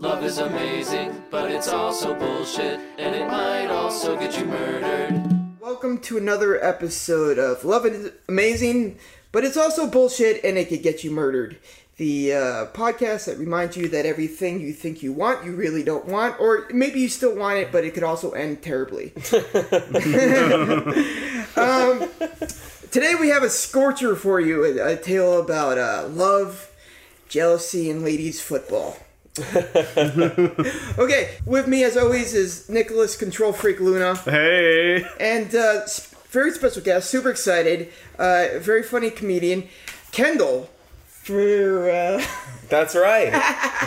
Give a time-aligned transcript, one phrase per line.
[0.00, 5.60] Love is amazing, but it's also bullshit, and it might also get you murdered.
[5.60, 8.98] Welcome to another episode of Love is Amazing,
[9.30, 11.58] but it's also bullshit and it could get you murdered.
[11.98, 16.06] The uh, podcast that reminds you that everything you think you want, you really don't
[16.06, 19.12] want, or maybe you still want it, but it could also end terribly.
[21.56, 22.08] um,
[22.90, 26.72] today we have a scorcher for you a, a tale about uh, love,
[27.28, 28.96] jealousy, and ladies' football.
[30.98, 34.16] okay, with me as always is Nicholas Control Freak Luna.
[34.16, 35.04] Hey.
[35.20, 35.82] And uh,
[36.30, 39.68] very special guest, super excited, uh, very funny comedian,
[40.12, 40.68] Kendall.
[41.06, 42.24] For uh,
[42.70, 43.26] That's right.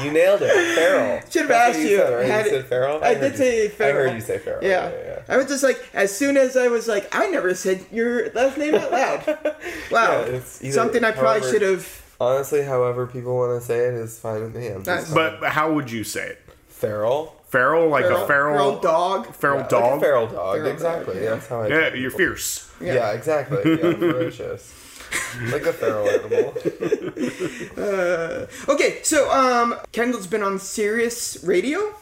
[0.03, 0.75] You nailed it.
[0.75, 1.21] Feral.
[1.29, 1.97] Should have asked you.
[1.97, 2.25] Said, right?
[2.27, 3.03] Had you said feral?
[3.03, 3.93] I heard did you- say I feral.
[4.07, 4.63] heard you say feral.
[4.63, 4.89] yeah.
[4.89, 5.19] yeah, yeah.
[5.27, 8.57] I was just like, as soon as I was like, I never said your last
[8.57, 9.25] name out loud.
[9.91, 12.02] Wow, Yeah, it's either- something I probably however- should have.
[12.23, 14.67] Honestly, however people want to say it is fine with me.
[14.67, 16.39] I'm just But how would you say it?
[16.69, 17.35] feral.
[17.49, 19.35] Feral, like Feral, a feral, feral dog.
[19.35, 19.97] feral Like dog.
[19.97, 20.55] a feral dog.
[20.55, 21.13] Feral exactly.
[21.13, 21.29] dog, yeah.
[21.29, 21.67] That's how I.
[21.67, 22.17] Yeah, tell you're people.
[22.17, 22.71] fierce.
[22.81, 23.57] Yeah, exactly.
[23.71, 24.73] Yeah, ferocious.
[25.51, 26.53] like a feral animal.
[27.77, 31.93] Uh, okay, so um, Kendall's been on Sirius Radio,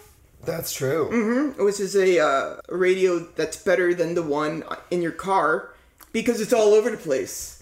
[0.46, 1.54] That's true.
[1.60, 5.74] which is a uh, radio that's better than the one in your car
[6.12, 7.61] because it's all over the place.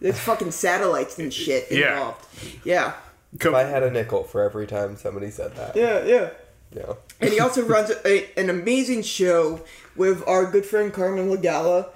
[0.00, 1.92] There's fucking satellites and shit Yeah.
[1.94, 2.26] involved.
[2.64, 2.92] Yeah.
[3.38, 5.76] If I had a nickel for every time somebody said that.
[5.76, 6.30] Yeah, yeah.
[6.74, 6.94] Yeah.
[7.20, 9.64] And he also runs a, an amazing show
[9.96, 11.88] with our good friend Carmen Lagala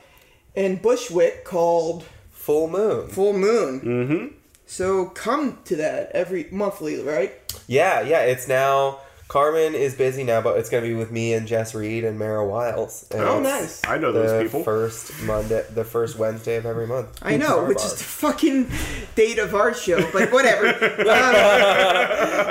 [0.56, 3.08] and Bushwick called Full moon.
[3.08, 3.80] Full Moon.
[3.80, 4.26] Mm-hmm.
[4.66, 7.32] So come to that every monthly, right?
[7.66, 8.22] Yeah, yeah.
[8.22, 9.00] It's now.
[9.32, 12.44] Carmen is busy now, but it's gonna be with me and Jess Reed and Mara
[12.46, 13.06] Wiles.
[13.10, 13.80] And Oh, nice.
[13.82, 14.62] I know the those people.
[14.62, 17.08] first Monday, the first Wednesday of every month.
[17.22, 17.68] I know, Starbucks.
[17.68, 18.70] which is the fucking
[19.14, 20.66] date of our show, but whatever.
[21.02, 21.06] Um,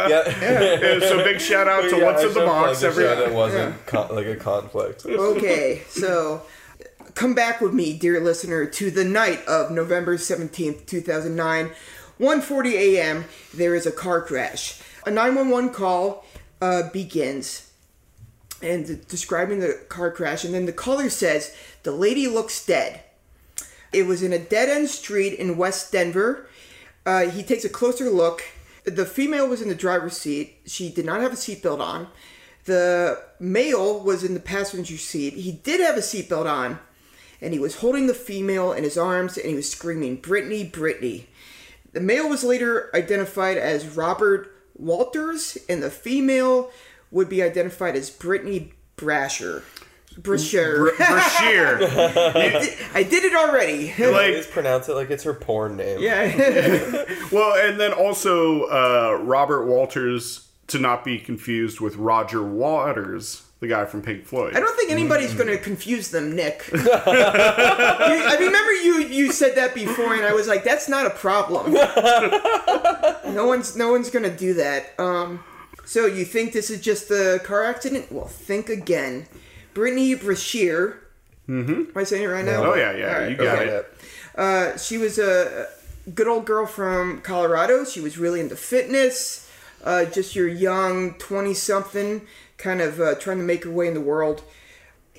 [0.09, 0.23] yeah.
[0.41, 2.81] Yeah, so big shout out to Yeah, What's I in the Box.
[2.81, 5.05] a Every show that wasn't con- like a conflict.
[5.05, 6.41] okay, so
[7.13, 11.69] come back with me, dear listener, to the night of November 17th, 2009,
[12.19, 13.25] 1:40 a.m.
[13.53, 14.79] There is a car crash.
[15.05, 16.25] A 911 call
[16.61, 17.71] uh, begins
[18.61, 23.01] and describing the car crash, and then the caller says the lady looks dead.
[23.91, 26.47] It was in a dead end street in West Denver.
[27.05, 28.43] Uh, he takes a closer look.
[28.83, 30.57] The female was in the driver's seat.
[30.65, 32.07] She did not have a seatbelt on.
[32.65, 35.33] The male was in the passenger seat.
[35.33, 36.79] He did have a seatbelt on,
[37.41, 41.27] and he was holding the female in his arms and he was screaming, Brittany, Brittany.
[41.93, 46.71] The male was later identified as Robert Walters, and the female
[47.11, 49.63] would be identified as Brittany Brasher.
[50.19, 50.77] Brasher.
[50.77, 51.77] Br- Brashear.
[52.35, 53.87] I, did, I did it already.
[53.87, 55.99] like, Just pronounce it like it's her porn name.
[55.99, 57.05] yeah.
[57.31, 63.67] well, and then also uh, Robert Walters, to not be confused with Roger Waters, the
[63.67, 64.55] guy from Pink Floyd.
[64.55, 66.63] I don't think anybody's going to confuse them, Nick.
[66.73, 71.11] You- I remember you you said that before, and I was like, "That's not a
[71.11, 71.71] problem."
[73.33, 74.99] no one's no one's going to do that.
[74.99, 75.43] Um,
[75.85, 78.11] so you think this is just a car accident?
[78.11, 79.27] Well, think again.
[79.73, 80.99] Brittany Brashear.
[81.47, 81.71] Mm-hmm.
[81.71, 82.63] Am I saying it right now?
[82.71, 83.67] Oh, yeah, yeah, All right, you got okay.
[83.69, 83.93] it.
[84.35, 85.67] Uh, she was a
[86.13, 87.83] good old girl from Colorado.
[87.85, 89.49] She was really into fitness.
[89.83, 92.21] Uh, just your young 20 something,
[92.61, 94.43] kind of uh, trying to make her way in the world.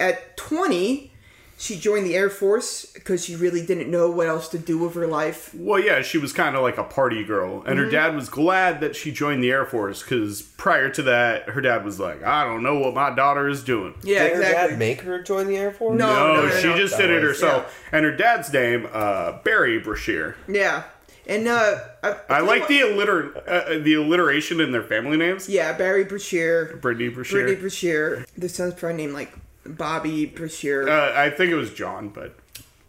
[0.00, 1.12] At 20,
[1.58, 4.94] she joined the Air Force because she really didn't know what else to do with
[4.94, 5.54] her life.
[5.54, 8.80] Well, yeah, she was kind of like a party girl, and her dad was glad
[8.80, 12.44] that she joined the Air Force because prior to that, her dad was like, "I
[12.44, 15.56] don't know what my daughter is doing." Yeah, Did her dad make her join the
[15.56, 15.96] Air Force?
[15.98, 16.34] No.
[16.34, 16.76] No, no, she no.
[16.76, 20.36] just That did it was- herself, and her dad's name, uh, Barry Brashear.
[20.48, 20.84] yeah.
[21.26, 25.48] And uh, I, I like the alliter- uh, the alliteration in their family names.
[25.48, 26.76] Yeah, Barry Brashear.
[26.80, 27.42] Brittany Brashear.
[27.42, 28.26] Brittany Brashear.
[28.36, 29.32] The son's probably named like
[29.64, 30.88] Bobby Brashear.
[30.88, 32.36] uh, I think it was John, but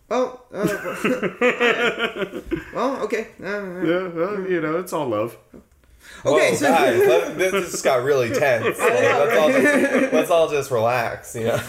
[0.09, 0.41] oh.
[0.51, 0.66] Uh,
[2.73, 3.27] well, okay.
[3.41, 5.38] Uh, yeah, well, you know, it's all love.
[6.25, 8.78] Okay, Whoa, so- guys, let- this just got really tense.
[8.79, 11.59] Like, let's, all just, let's all just relax, you know?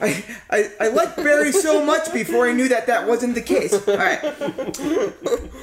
[0.00, 3.72] I, I, I liked Barry so much before I knew that that wasn't the case.
[3.74, 4.22] All right.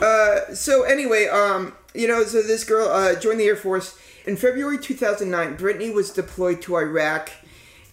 [0.01, 4.35] Uh, so anyway, um, you know, so this girl uh, joined the Air Force in
[4.35, 5.55] February 2009.
[5.55, 7.31] Brittany was deployed to Iraq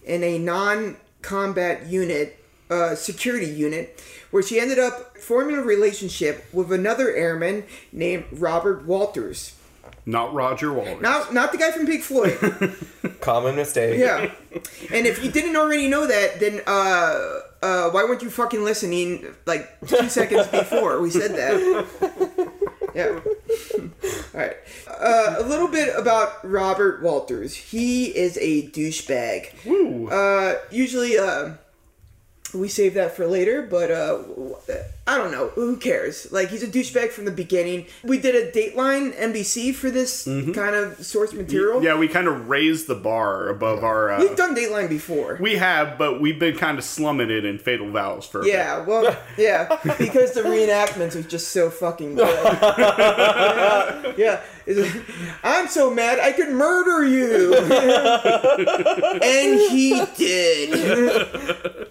[0.03, 2.42] in a non-combat unit,
[2.73, 8.85] uh, security unit, where she ended up forming a relationship with another airman named Robert
[8.85, 9.55] Walters.
[10.05, 11.01] Not Roger Walters.
[11.01, 12.37] Not not the guy from Pink Floyd.
[13.21, 13.99] Common mistake.
[13.99, 14.31] Yeah.
[14.91, 19.25] And if you didn't already know that, then uh, uh, why weren't you fucking listening
[19.45, 22.49] like two seconds before we said that?
[22.95, 23.19] Yeah.
[23.79, 23.89] All
[24.35, 24.55] right.
[24.87, 27.55] Uh, a little bit about Robert Walters.
[27.55, 29.65] He is a douchebag.
[29.65, 30.09] Woo.
[30.09, 31.53] Uh, usually, uh,
[32.53, 34.19] we save that for later, but uh,
[35.07, 35.49] I don't know.
[35.49, 36.31] Who cares?
[36.31, 37.87] Like, he's a douchebag from the beginning.
[38.03, 41.77] We did a Dateline NBC for this kind of source material.
[41.77, 41.85] Mm-hmm.
[41.85, 44.11] yeah, we kind of raised the bar above our.
[44.11, 45.37] Uh, We've done Dateline before.
[45.41, 48.39] we have, but we've been kind of slumming it in Fatal Vows for.
[48.39, 48.53] a bit.
[48.53, 52.27] Yeah, well, yeah, because the reenactments are just so fucking good.
[54.17, 54.93] yeah, yeah.
[55.43, 57.53] I'm so mad I could murder you,
[59.21, 61.87] and he did.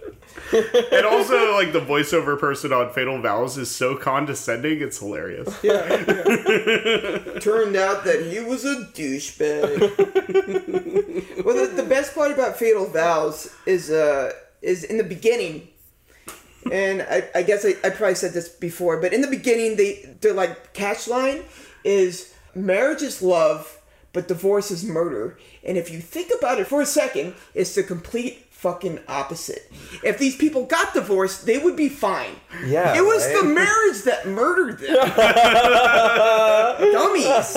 [0.93, 5.49] And also, like the voiceover person on Fatal Vows is so condescending, it's hilarious.
[5.63, 7.39] Yeah, yeah.
[7.41, 9.81] Turned out that he was a douchebag.
[11.45, 15.69] well, the, the best part about Fatal Vows is uh is in the beginning.
[16.71, 20.15] And I, I guess I, I probably said this before, but in the beginning, they
[20.21, 21.43] their like catch line
[21.85, 23.81] is marriage is love,
[24.13, 25.39] but divorce is murder.
[25.65, 29.71] And if you think about it for a second, it's the complete fucking opposite.
[30.03, 32.37] If these people got divorced, they would be fine.
[32.65, 33.37] Yeah, It was right?
[33.43, 34.95] the marriage that murdered them.
[36.93, 37.57] Dummies.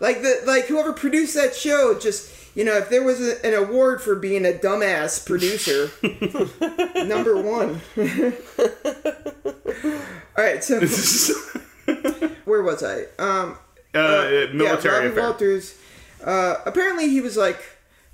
[0.00, 3.54] Like the like whoever produced that show just you know if there was a, an
[3.54, 5.90] award for being a dumbass producer,
[7.06, 7.80] number one.
[10.36, 10.80] All right, so
[12.44, 13.04] where was I?
[13.18, 13.58] Um,
[13.94, 15.22] Uh, military yeah, Robbie affair.
[15.24, 15.74] Walters.
[16.24, 17.58] Uh, apparently, he was like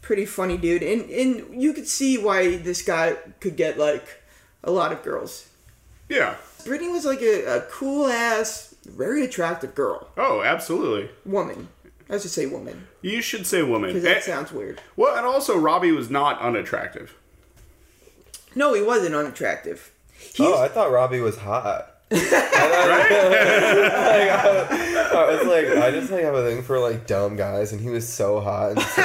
[0.09, 4.23] pretty funny dude, and and you could see why this guy could get like
[4.65, 5.49] a lot of girls.
[6.09, 6.37] Yeah.
[6.65, 11.11] Brittany was like a, a cool ass, very attractive girl, Oh, absolutely.
[11.27, 11.69] woman.
[12.11, 13.91] I should say woman You should say woman.
[13.91, 14.81] because that And- sounds weird.
[14.97, 17.15] well, and also Robbie was not unattractive.
[18.55, 19.91] No, he wasn't unattractive.
[20.19, 21.98] He's, Oh, I thought Robbie was hot.
[22.11, 22.21] Right?
[25.19, 27.91] I was like, I just like have a thing for like dumb guys, and he
[27.91, 29.03] was so hot and so,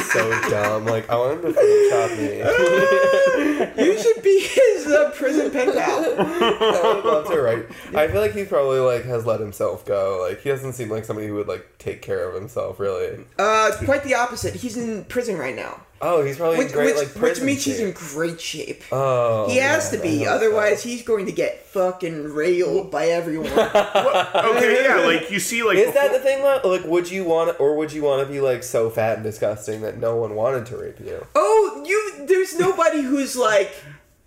[0.00, 0.86] so dumb.
[0.86, 3.84] Like I want him to Photoshop me.
[3.90, 6.04] you should be his uh, prison pen pal.
[6.18, 7.66] I would love to write.
[7.94, 10.26] I feel like he probably like has let himself go.
[10.28, 13.24] Like he doesn't seem like somebody who would like take care of himself really.
[13.38, 14.54] Uh, quite the opposite.
[14.54, 17.46] He's in prison right now, Oh, he's probably which, in great which, like which prison
[17.46, 18.84] means he's in great shape.
[18.92, 20.88] Oh, he has yeah, to be, otherwise that.
[20.90, 23.50] he's going to get fucking railed by everyone.
[23.52, 26.42] okay, yeah, like you see, like Is that the thing?
[26.42, 26.60] Though?
[26.62, 29.80] Like, would you want, or would you want to be like so fat and disgusting
[29.80, 31.26] that no one wanted to rape you?
[31.34, 32.26] oh, you!
[32.26, 33.74] There's nobody who's like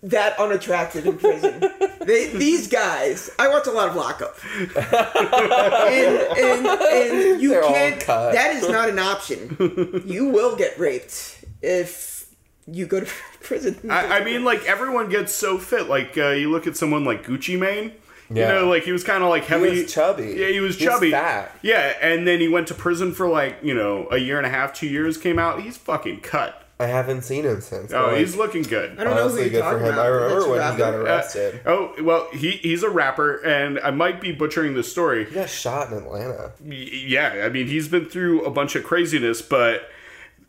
[0.02, 1.60] that unattractive in prison.
[2.04, 8.00] they, these guys, I watch a lot of Lockup, and and, and you They're can't.
[8.00, 8.32] cut.
[8.32, 10.02] That is not an option.
[10.06, 12.26] You will get raped if
[12.66, 13.06] you go to
[13.42, 13.78] prison.
[13.90, 15.88] I, I mean, like everyone gets so fit.
[15.88, 17.92] Like uh, you look at someone like Gucci Mane.
[18.30, 18.48] Yeah.
[18.48, 19.62] You know, like he was kind of like heavy.
[19.64, 19.82] He heavy.
[19.84, 20.34] was chubby.
[20.36, 21.10] Yeah, he was He was chubby.
[21.12, 21.56] fat.
[21.62, 24.50] Yeah, and then he went to prison for like you know a year and a
[24.50, 25.16] half, two years.
[25.16, 26.62] Came out, he's fucking cut.
[26.80, 27.92] I haven't seen him since.
[27.92, 28.92] Oh, but, like, he's looking good.
[29.00, 29.92] I don't know who honestly you're good for talking him.
[29.94, 30.04] about.
[30.04, 31.00] I remember when a he got rapper.
[31.00, 31.60] Uh, arrested.
[31.64, 35.24] oh well, he he's a rapper, and I might be butchering the story.
[35.24, 36.52] he got shot in Atlanta.
[36.62, 36.74] Y-
[37.06, 39.88] Yeah, I mean he's been through a bunch of craziness, but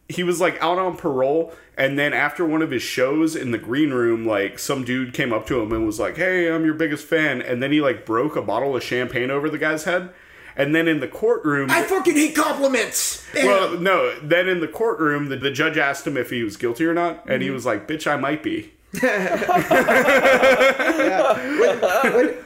[0.10, 3.60] he was like out on parole, and then after one of his shows in the
[3.60, 6.74] green room, like some dude came up to him and was like, "Hey, I'm your
[6.74, 10.10] biggest fan," and then he like broke a bottle of champagne over the guy's head,
[10.56, 11.70] and then in the courtroom.
[11.70, 13.24] I fucking hate compliments.
[13.36, 14.20] Well, no.
[14.20, 17.24] Then in the courtroom, the, the judge asked him if he was guilty or not,
[17.30, 19.08] and he was like, "Bitch, I might be." what,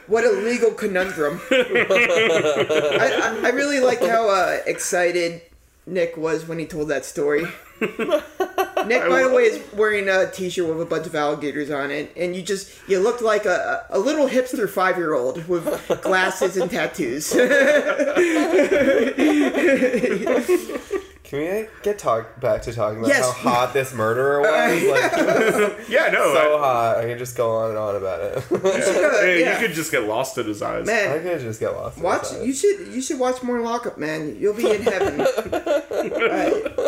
[0.08, 1.40] what a legal conundrum.
[1.50, 5.40] I, I, I really like how uh, excited
[5.86, 7.46] Nick was when he told that story.
[7.80, 12.12] Nick, by the way, is wearing a T-shirt with a bunch of alligators on it,
[12.16, 15.64] and you just you looked like a, a little hipster five year old with
[16.02, 17.34] glasses and tattoos.
[21.24, 23.24] Can we get talk back to talking about Yes.
[23.24, 24.82] how hot this murderer was?
[24.84, 25.12] Like
[25.88, 26.34] Yeah, no.
[26.34, 26.96] so I- hot.
[26.98, 28.44] I can just go on and on about it.
[28.50, 29.52] yeah, yeah.
[29.60, 30.86] You could just get lost in his eyes.
[30.86, 31.96] Man, I Man, could just get lost.
[31.96, 32.46] in watch his eyes.
[32.46, 34.36] you should you should watch more Lockup, man.
[34.38, 35.20] You'll be in heaven.
[35.22, 36.78] Alright.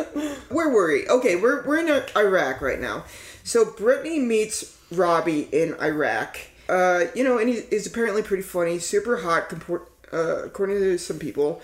[0.51, 1.09] Where were we?
[1.09, 3.05] Okay, we're we're in Iraq right now.
[3.43, 6.37] So Brittany meets Robbie in Iraq.
[6.69, 9.53] Uh, you know, and he is apparently pretty funny, super hot,
[10.13, 11.63] uh, according to some people.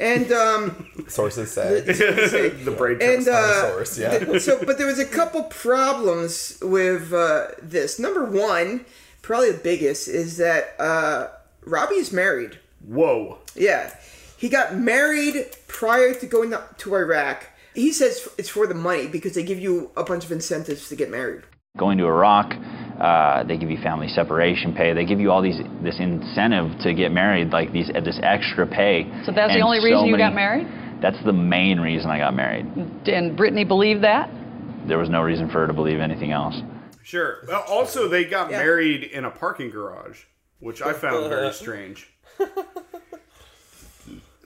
[0.00, 1.80] And um, Sources say.
[1.80, 4.18] the brain and uh, source, yeah.
[4.18, 7.98] th- so, but there was a couple problems with uh, this.
[7.98, 8.86] Number one,
[9.20, 11.28] probably the biggest, is that uh,
[11.66, 12.58] Robbie is married.
[12.86, 13.38] Whoa.
[13.54, 13.94] Yeah.
[14.38, 17.46] He got married prior to going to Iraq.
[17.74, 20.96] He says it's for the money because they give you a bunch of incentives to
[20.96, 21.42] get married.
[21.76, 22.56] Going to Iraq,
[23.00, 24.92] Uh, they give you family separation pay.
[24.92, 29.10] They give you all these this incentive to get married, like these this extra pay.
[29.24, 30.66] So that's the only so reason you got married?
[31.00, 32.66] That's the main reason I got married.
[33.06, 34.28] And Brittany believed that?
[34.86, 36.60] There was no reason for her to believe anything else.
[37.02, 37.38] Sure.
[37.48, 38.58] Well, also, they got Yeah.
[38.58, 40.18] married in a parking garage,
[40.58, 42.06] which I found very strange.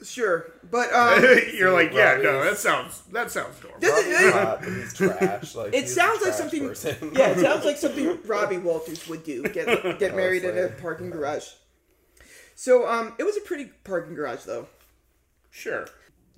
[0.05, 1.23] Sure, but um,
[1.55, 3.81] You're like, yeah, no, that sounds that sounds normal.
[3.81, 5.55] does Robbie's it, hot, but he's trash.
[5.55, 6.69] Like, it he's a sounds like trash something.
[6.69, 7.11] person.
[7.17, 9.43] Yeah, it sounds like something Robbie Walters would do.
[9.45, 10.81] Get get married in a Honestly.
[10.83, 11.47] parking garage.
[12.55, 14.67] So um, it was a pretty parking garage though.
[15.51, 15.87] Sure.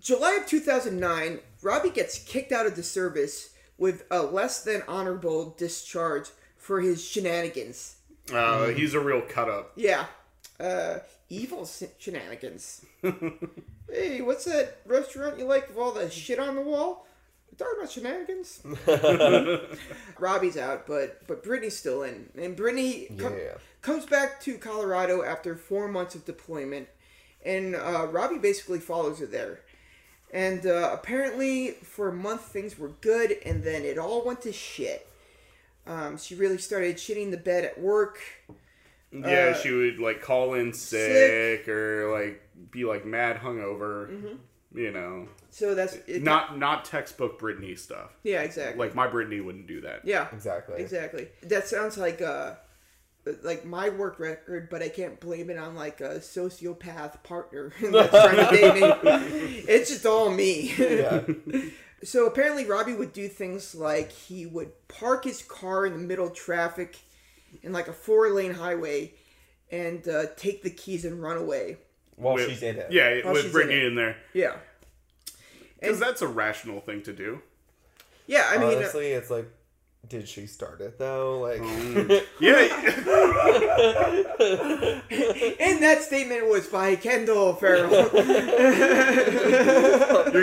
[0.01, 5.55] July of 2009, Robbie gets kicked out of the service with a less than honorable
[5.59, 7.97] discharge for his shenanigans.
[8.33, 9.73] Uh, he's a real cut up.
[9.77, 10.07] Yeah,
[10.61, 11.69] uh, evil
[11.99, 12.85] shenanigans.
[13.03, 17.07] hey, what's that restaurant you like with all the shit on the wall?
[17.51, 18.63] We're talking about shenanigans.
[20.19, 23.55] Robbie's out, but but Brittany's still in, and Brittany com- Yeah.
[23.83, 26.89] comes back to Colorado after four months of deployment,
[27.45, 29.61] and uh, Robbie basically follows her there.
[30.33, 34.53] And uh, apparently, for a month, things were good, and then it all went to
[34.53, 35.07] shit.
[35.87, 38.19] Um, she really started shitting the bed at work.
[39.25, 44.37] Yeah, Uh, she would like call in sick, or like be like mad hungover.
[44.75, 48.11] You know, So that's it, not not textbook Britney stuff.
[48.23, 48.79] Yeah, exactly.
[48.79, 50.01] Like my Britney wouldn't do that.
[50.05, 50.83] yeah, Exactly.
[50.83, 51.29] exactly.
[51.45, 52.57] That sounds like uh,
[53.43, 58.11] like my work record, but I can't blame it on like a sociopath partner that's
[58.11, 59.65] trying to date me.
[59.67, 60.75] It's just all me.
[60.79, 61.23] Yeah.
[62.05, 66.27] So apparently, Robbie would do things like he would park his car in the middle
[66.27, 66.99] of traffic
[67.63, 69.13] in like a four lane highway
[69.71, 71.79] and uh, take the keys and run away.
[72.17, 72.91] While With- she's in it.
[72.91, 73.85] Yeah, While with she's in it.
[73.85, 74.57] in, there, Yeah.
[75.81, 77.43] because that's a rational thing to do.
[78.27, 79.49] Yeah, I mean, uh, Honestly, it's like,
[80.09, 81.41] did she start it though?
[81.41, 81.59] Like,
[82.41, 82.57] Yeah,
[85.61, 87.91] and that statement was by Kendall Farrell.
[87.93, 88.07] you're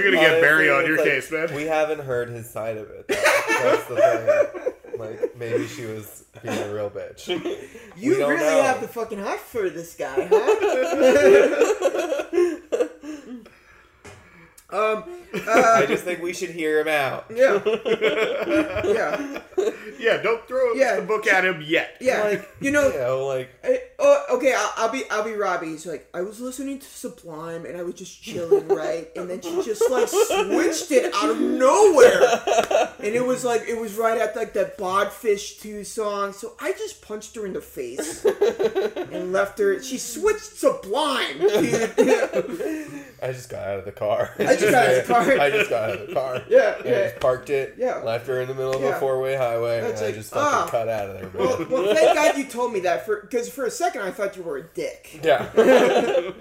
[0.04, 1.54] gonna get Barry on your it's case, man.
[1.56, 3.08] We haven't heard his side of it.
[3.08, 3.16] Though.
[3.16, 4.73] That's the thing.
[4.98, 7.28] Like, maybe she was being a real bitch.
[7.98, 8.64] you really know.
[8.64, 10.60] have the fucking heart for this guy, huh?
[14.74, 15.04] um,
[15.48, 17.26] I just think we should hear him out.
[17.34, 17.62] yeah,
[18.86, 19.40] yeah,
[20.00, 20.98] Yeah, don't throw Yeah.
[20.98, 21.98] the book at him yet.
[22.02, 22.24] yeah.
[22.24, 24.54] Like, you know, You know, like, I- oh, okay.
[24.56, 25.68] I'll, I'll be, I'll be Robbie.
[25.68, 29.10] He's like, I was listening to Sublime and I was just chilling, right?
[29.16, 32.22] And then she just like switched it out of nowhere,
[33.00, 36.34] and it was like, it was right at like that Badfish Two song.
[36.34, 38.26] So I just punched her in the face
[39.12, 39.82] and left her.
[39.82, 41.42] She switched Sublime.
[41.42, 44.32] I just got out of the car.
[44.68, 45.40] I just got out of the car.
[45.40, 46.42] I just got out of the car.
[46.50, 47.08] Yeah, I yeah.
[47.10, 47.76] just parked it.
[47.78, 47.98] Yeah.
[47.98, 48.96] Left her in the middle of Yeah.
[48.98, 50.68] a four-way highway, That's and like, I just fucking ah.
[50.70, 51.30] cut out of there.
[51.34, 54.36] Well, well, thank God you told me that, for because for a second I thought
[54.38, 55.20] you were a dick.
[55.24, 55.50] yeah.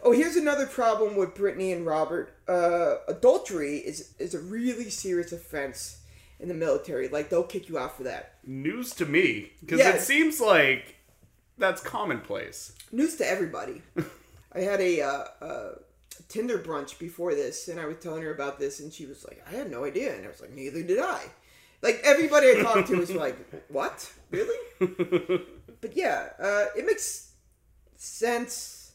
[0.00, 2.32] Oh, here's another problem with Brittany and Robert.
[2.46, 5.98] Uh, adultery is is a really serious offense
[6.38, 7.08] in the military.
[7.08, 8.34] Like they'll kick you out for that.
[8.46, 9.90] News to me, because Yeah.
[9.96, 10.94] it seems like
[11.58, 12.72] that's commonplace.
[12.92, 13.82] News to everybody.
[14.52, 15.70] I had a uh, uh,
[16.24, 19.42] Tinder brunch before this, and I was telling her about this, and she was like,
[19.46, 21.22] "I had no idea," and I was like, "Neither did I."
[21.82, 23.36] Like everybody I talked to was like,
[23.68, 24.10] "What?
[24.30, 24.56] Really?"
[25.80, 27.32] but yeah, uh, it makes
[27.96, 28.92] sense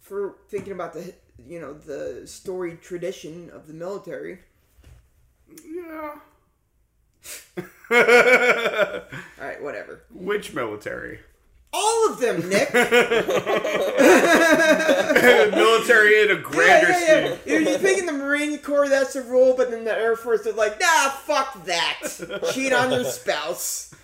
[0.00, 4.38] for thinking about the you know the story tradition of the military.
[5.64, 6.14] Yeah.
[7.90, 10.04] All right, whatever.
[10.10, 11.20] Which military?
[11.72, 12.72] All of them, Nick.
[15.22, 17.34] military in a grander yeah, yeah, yeah.
[17.36, 17.38] scheme.
[17.46, 20.42] You're, you think in the Marine Corps that's a rule, but then the Air Force
[20.42, 22.00] they're like, nah, fuck that.
[22.52, 23.94] Cheat on your spouse.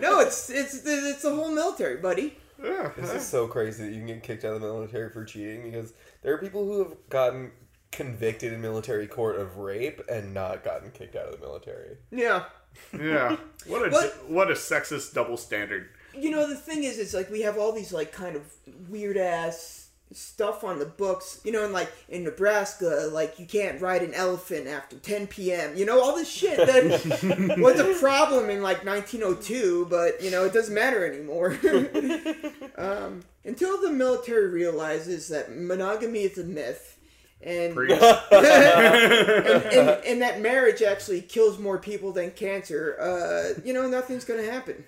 [0.00, 2.38] No, it's it's it's the whole military, buddy.
[2.62, 2.90] Yeah.
[2.96, 5.70] This is so crazy that you can get kicked out of the military for cheating
[5.70, 5.92] because
[6.22, 7.52] there are people who have gotten
[7.92, 11.96] convicted in military court of rape and not gotten kicked out of the military.
[12.10, 12.44] Yeah.
[12.92, 13.36] Yeah.
[13.66, 14.28] What a What?
[14.28, 15.88] what a sexist double standard.
[16.20, 18.42] You know the thing is, it's like we have all these like kind of
[18.88, 21.40] weird ass stuff on the books.
[21.44, 25.76] You know, and like in Nebraska, like you can't ride an elephant after 10 p.m.
[25.76, 30.44] You know, all this shit that was a problem in like 1902, but you know
[30.44, 31.58] it doesn't matter anymore.
[32.78, 36.94] um, until the military realizes that monogamy is a myth.
[37.40, 37.92] And, and,
[38.32, 44.44] and, and that marriage actually kills more people than cancer, uh, you know, nothing's going
[44.44, 44.84] to happen.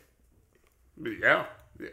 [1.20, 1.46] Yeah.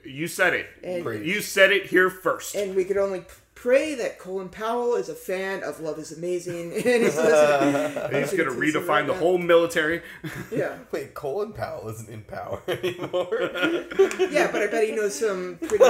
[0.04, 0.68] You said it.
[0.84, 2.56] And- you said it here first.
[2.56, 3.24] and we could only
[3.62, 8.12] pray that Colin Powell is a fan of Love Is Amazing and he's listening.
[8.22, 9.20] He's gonna listening to redefine right the now.
[9.20, 10.02] whole military.
[10.52, 13.50] Yeah, Wait, Colin Powell isn't in power anymore.
[14.30, 15.84] yeah, but I bet he knows some pretty.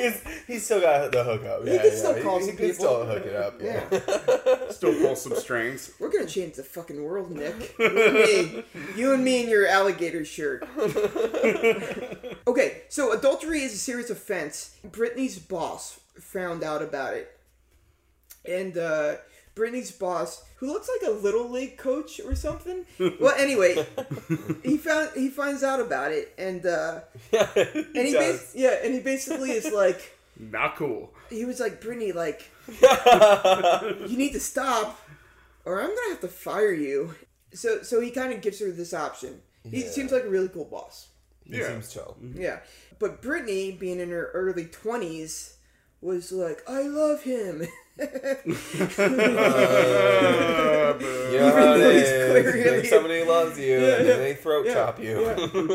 [0.00, 1.64] he's, he's still got the hookup.
[1.64, 1.94] He can yeah.
[1.94, 2.74] still call he, some he can people.
[2.74, 3.60] still hook it up.
[3.60, 3.84] Yeah.
[3.92, 5.92] Yeah, Still pull some strings.
[5.98, 7.74] we're gonna change the fucking world, Nick.
[7.78, 8.64] You and me,
[8.96, 10.66] you and me in your alligator shirt.
[12.46, 14.76] Okay, so adultery is a serious offense.
[14.84, 17.30] Brittany's boss found out about it,
[18.44, 19.16] and uh,
[19.54, 22.84] Brittany's boss, who looks like a little league coach or something.
[23.20, 23.86] well, anyway,
[24.62, 27.00] he found he finds out about it, and uh,
[27.32, 28.40] Yeah, and he does.
[28.40, 30.16] bas- yeah, and he basically is like.
[30.42, 31.12] Not cool.
[31.28, 32.50] he was like, Brittany, like,
[34.08, 34.98] you need to stop,
[35.66, 37.14] or I'm gonna have to fire you.
[37.52, 39.40] So, so he kind of gives her this option.
[39.70, 39.90] He Yeah.
[39.90, 41.08] seems like a really cool boss.
[41.44, 41.68] He Yeah.
[41.68, 42.16] seems chill.
[42.34, 42.60] Yeah,
[42.98, 45.56] but Brittany, being in her early twenties,
[46.00, 47.62] was like, I love him.
[48.00, 48.06] Uh,
[50.94, 51.28] boo.
[51.30, 54.64] You know how it though he's clearly- Think somebody loves you, and then they throat
[54.66, 54.72] Yeah.
[54.74, 55.20] chop you.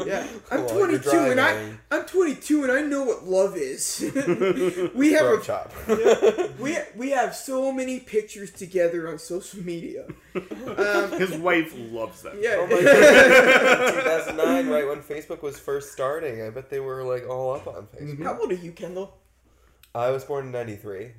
[0.07, 1.73] yeah, I'm While 22 and I.
[1.91, 3.99] I'm 22 and I know what love is.
[4.95, 5.71] we have throat a, chop.
[6.59, 10.07] we we have so many pictures together on social media.
[10.33, 12.37] His wife loves them.
[12.41, 12.55] Yeah.
[12.57, 16.41] Oh my 2009, right when Facebook was first starting.
[16.41, 18.23] I bet they were like all up on Facebook.
[18.23, 19.15] How old are you, Kendall?
[19.95, 21.11] I was born in 93.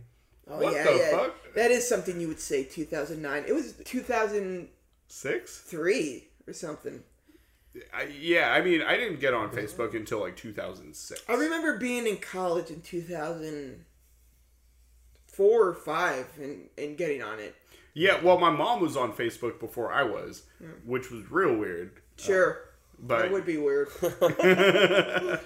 [0.48, 1.10] Oh What yeah, the yeah.
[1.10, 1.34] fuck?
[1.54, 3.44] That is something you would say 2009.
[3.48, 7.02] It was 2006, three or something.
[7.92, 11.22] I, yeah, I mean, I didn't get on Facebook until like 2006.
[11.28, 17.54] I remember being in college in 2004 or 5 and, and getting on it.
[17.92, 20.70] Yeah, well, my mom was on Facebook before I was, hmm.
[20.84, 21.92] which was real weird.
[22.18, 22.52] Sure.
[22.52, 22.56] Uh,
[22.98, 23.88] but that would be weird.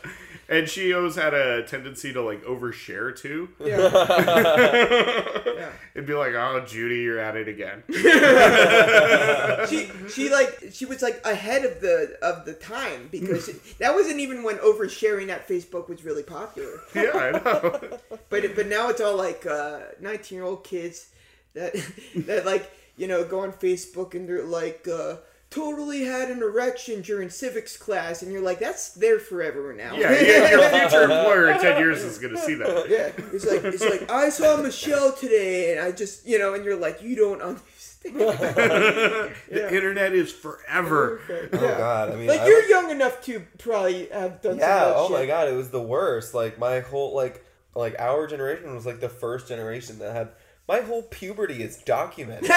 [0.51, 3.49] and she always had a tendency to like overshare too.
[3.61, 3.77] Yeah.
[5.95, 7.85] It'd be like, "Oh, Judy, you're at it again."
[9.69, 13.95] she she like she was like ahead of the of the time because it, that
[13.95, 16.81] wasn't even when oversharing at Facebook was really popular.
[16.95, 17.99] yeah, I know.
[18.29, 21.11] But but now it's all like uh, 19 year old kids
[21.55, 21.75] that
[22.17, 25.17] that like you know go on Facebook and they're like uh,
[25.51, 29.97] totally had an erection during civics class and you're like that's there forever now.
[29.97, 30.51] Yeah, yeah.
[30.51, 32.89] Your future employer in ten years is gonna see that.
[32.89, 36.65] Yeah, it's like it's like I saw Michelle today and I just you know and
[36.65, 37.67] you're like you don't understand.
[39.51, 41.21] The internet is forever.
[41.53, 44.61] Oh god, I mean, Like I you're was- young enough to probably have done some
[44.61, 44.85] Yeah.
[44.85, 46.33] of that Oh my god, it was the worst.
[46.33, 50.29] Like my whole like like our generation was like the first generation that had
[50.71, 52.49] my whole puberty is documented.
[52.49, 52.55] like,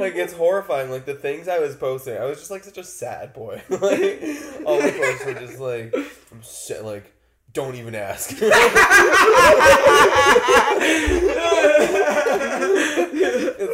[0.00, 0.90] like it's horrifying.
[0.90, 3.60] Like the things I was posting, I was just like such a sad boy.
[3.68, 4.22] like
[4.64, 5.94] all the posts were just like,
[6.32, 7.12] I'm shit, like.
[7.52, 8.30] Don't even ask.
[8.30, 8.40] it's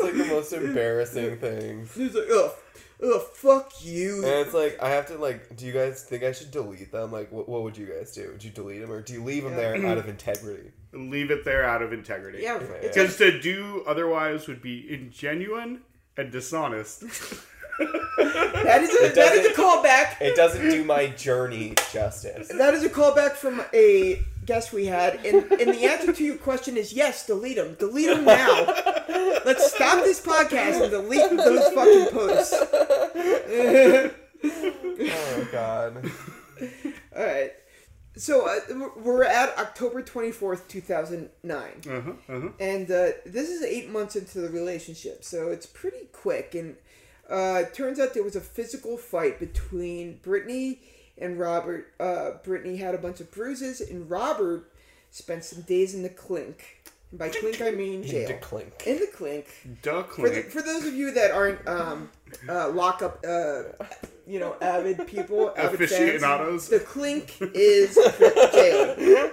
[0.02, 1.94] like the most embarrassing things.
[1.94, 2.52] He's like, ugh,
[3.02, 4.16] ugh, fuck you.
[4.24, 5.56] And it's like I have to like.
[5.56, 7.12] Do you guys think I should delete them?
[7.12, 8.30] Like, what, what would you guys do?
[8.32, 10.70] Would you delete them or do you leave them there out of integrity?
[10.92, 12.38] Leave it there out of integrity.
[12.42, 12.66] Yeah, Yeah.
[12.82, 15.80] it's Because to do otherwise would be ingenuine
[16.16, 17.00] and dishonest.
[17.78, 20.20] that is a that is a doesn't- callback.
[20.20, 22.48] It doesn't do my journey justice.
[22.48, 26.36] That is a callback from a guest we had, and, and the answer to your
[26.36, 27.26] question is yes.
[27.26, 27.74] Delete them.
[27.78, 28.66] Delete them now.
[29.44, 32.54] Let's stop this podcast and delete those fucking posts.
[34.98, 36.10] Oh god.
[37.16, 37.52] All right.
[38.16, 41.82] So uh, we're at October twenty fourth, two thousand nine.
[41.88, 42.48] Uh-huh, uh-huh.
[42.58, 46.54] and uh, this is eight months into the relationship, so it's pretty quick.
[46.54, 46.76] And
[47.30, 50.80] uh, it turns out there was a physical fight between Brittany
[51.18, 51.92] and Robert.
[51.98, 54.70] Uh, Brittany had a bunch of bruises, and Robert
[55.10, 56.82] spent some days in the clink.
[57.10, 58.26] And by clink, I mean jail.
[58.28, 58.82] To clink.
[58.86, 59.46] In the clink.
[59.82, 62.10] Duck For, the, for those of you that aren't um,
[62.48, 63.62] uh, lock up, uh,
[64.26, 66.68] you know, avid people, avid fans, Aficionados.
[66.68, 67.94] the clink is
[68.52, 69.30] jail,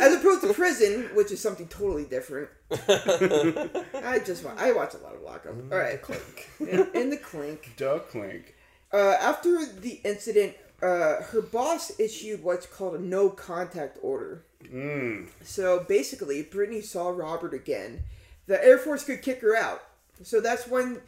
[0.00, 2.48] as opposed to prison, which is something totally different.
[2.70, 5.54] I just wa- I watch a lot of lockup.
[5.70, 7.74] All right, clink in, in the clink.
[7.76, 8.54] Duck link.
[8.92, 14.44] Uh, after the incident, uh, her boss issued what's called a no contact order.
[14.64, 15.28] Mm.
[15.42, 18.02] So basically, if Brittany saw Robert again,
[18.46, 19.82] the Air Force could kick her out.
[20.22, 21.00] So that's when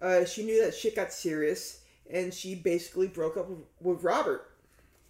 [0.00, 3.48] uh, she knew that shit got serious, and she basically broke up
[3.80, 4.50] with, Robert.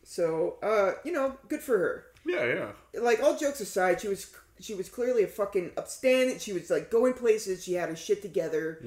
[0.02, 2.04] So, uh, you know, good for her.
[2.24, 3.00] Yeah, yeah.
[3.00, 6.38] Like all jokes aside, she was she was clearly a fucking upstanding.
[6.38, 7.62] She was like going places.
[7.62, 8.78] She had her shit together,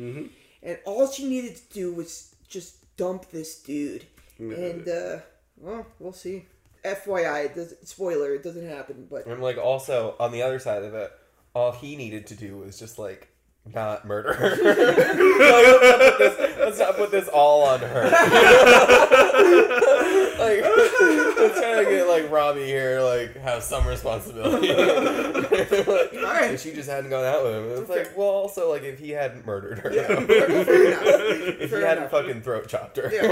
[0.64, 4.06] and all she needed to do was just dump this dude.
[4.38, 5.20] And uh,
[5.58, 6.46] well, we'll see.
[6.84, 10.84] FYI, it does, spoiler, it doesn't happen, but I'm like also on the other side
[10.84, 11.12] of it,
[11.54, 13.30] all he needed to do was just like
[13.74, 14.56] not murder her.
[14.64, 18.10] Let's, not put this, let's not put this all on her.
[20.40, 24.74] like let's try to get like Robbie here like have some responsibility.
[24.74, 26.54] like, Alright.
[26.54, 29.10] If she just hadn't gone out with him, it's like well also like if he
[29.12, 29.92] hadn't murdered her,
[30.26, 31.04] fair enough.
[31.10, 32.12] if fair he hadn't enough.
[32.12, 33.10] fucking throat chopped her.
[33.12, 33.24] Yeah,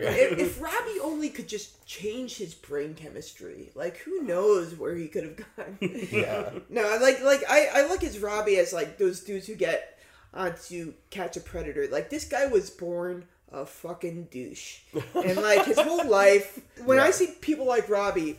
[0.00, 0.10] yeah.
[0.10, 5.08] if, if Robbie only could just change his brain chemistry, like who knows where he
[5.08, 5.78] could have gone.
[5.80, 6.50] Yeah.
[6.68, 9.98] no, like like I, I look at Robbie as like those dudes who get
[10.32, 11.88] onto catch a predator.
[11.90, 14.80] Like this guy was born a fucking douche,
[15.14, 16.60] and like his whole life.
[16.84, 18.38] When I see people like Robbie,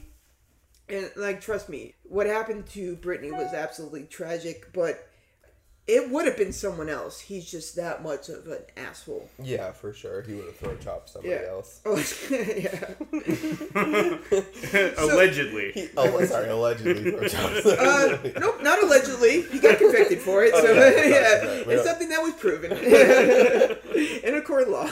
[0.90, 5.08] and like trust me, what happened to Brittany was absolutely tragic, but.
[5.88, 7.22] It would have been someone else.
[7.22, 9.30] He's just that much of an asshole.
[9.42, 10.22] Yeah, for sure.
[10.22, 11.48] He would have throat chopped somebody Yeah.
[11.50, 11.80] else.
[11.86, 11.96] Oh,
[12.30, 12.94] yeah.
[14.98, 15.90] Allegedly.
[15.96, 17.66] Oh, sorry, allegedly throat chopped.
[17.66, 19.44] Uh, nope, not allegedly.
[19.44, 20.52] He got convicted for it.
[20.54, 21.58] Oh, so yeah, yeah, sorry, sorry.
[21.60, 24.90] It's don't- something that was proven in a court of law.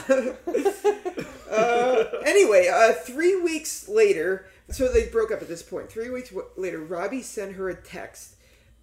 [1.50, 5.90] uh, anyway, uh, three weeks later, so they broke up at this point.
[5.90, 8.34] Three weeks w- later, Robbie sent her a text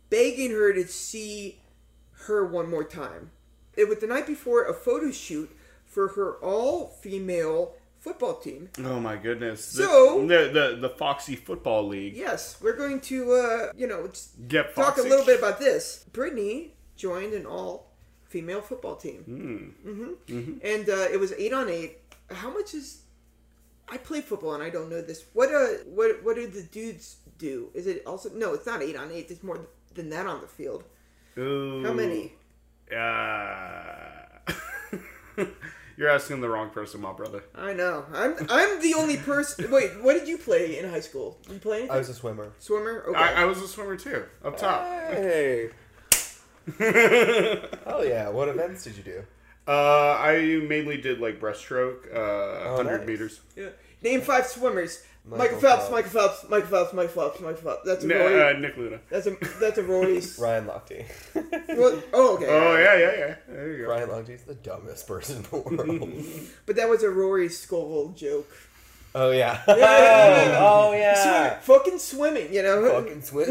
[0.09, 1.59] begging her to see
[2.27, 3.31] her one more time.
[3.75, 5.55] It was the night before a photo shoot
[5.85, 8.69] for her all-female football team.
[8.79, 9.63] Oh my goodness.
[9.63, 12.15] So- the the, the Foxy Football League.
[12.15, 16.05] Yes, we're going to, uh, you know, just Get talk a little bit about this.
[16.11, 17.91] Brittany joined an all
[18.27, 19.75] female football team.
[19.87, 20.57] Mm-hmm.
[20.63, 21.99] And uh, it was eight on eight.
[22.31, 22.99] How much is.
[23.89, 25.25] I play football and I don't know this.
[25.33, 27.69] What uh, what what do the dudes do?
[27.73, 28.53] Is it also no?
[28.53, 29.29] It's not eight on eight.
[29.29, 29.59] It's more
[29.93, 30.83] than that on the field.
[31.37, 31.83] Ooh.
[31.83, 32.33] How many?
[32.95, 34.03] Uh,
[35.97, 37.43] you're asking the wrong person, my brother.
[37.55, 38.05] I know.
[38.13, 39.71] I'm I'm the only person.
[39.71, 41.39] Wait, what did you play in high school?
[41.43, 41.95] Did you play anything?
[41.95, 42.53] I was a swimmer.
[42.59, 43.05] swimmer.
[43.07, 43.17] Okay.
[43.17, 44.85] I, I was a swimmer too, up top.
[45.09, 45.69] Hey.
[46.79, 48.29] oh yeah.
[48.29, 49.23] What events did you do?
[49.67, 53.07] Uh, I mainly did like breaststroke, uh, 100 nice.
[53.07, 53.41] meters.
[53.55, 53.69] Yeah.
[54.01, 55.03] Name five swimmers.
[55.25, 55.91] Michael, Michael Phelps, Phelps.
[55.91, 57.81] Michael Phelps, Michael Phelps, Michael Phelps, Michael Phelps.
[57.85, 58.41] That's a N- Rory.
[58.55, 58.99] uh, Nick Luna.
[59.09, 60.37] that's a that's a Rory's.
[60.41, 61.05] Ryan Lochte.
[61.77, 62.47] Well, oh, okay.
[62.49, 63.35] Oh yeah, yeah, yeah.
[63.47, 63.89] There you go.
[63.89, 66.13] Ryan Lochte's the dumbest person in the world.
[66.65, 68.51] But that was a Rory Scovel joke.
[69.15, 69.61] oh yeah.
[69.67, 70.57] Yeah.
[70.59, 71.59] oh Swim- yeah.
[71.59, 73.01] fucking swimming, you know.
[73.01, 73.47] Fucking swim.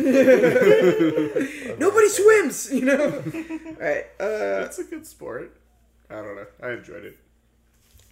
[1.79, 3.01] Nobody swims, you know.
[3.25, 4.05] All right.
[4.21, 5.57] Uh, That's a good sport.
[6.11, 6.47] I don't know.
[6.63, 7.17] I enjoyed it.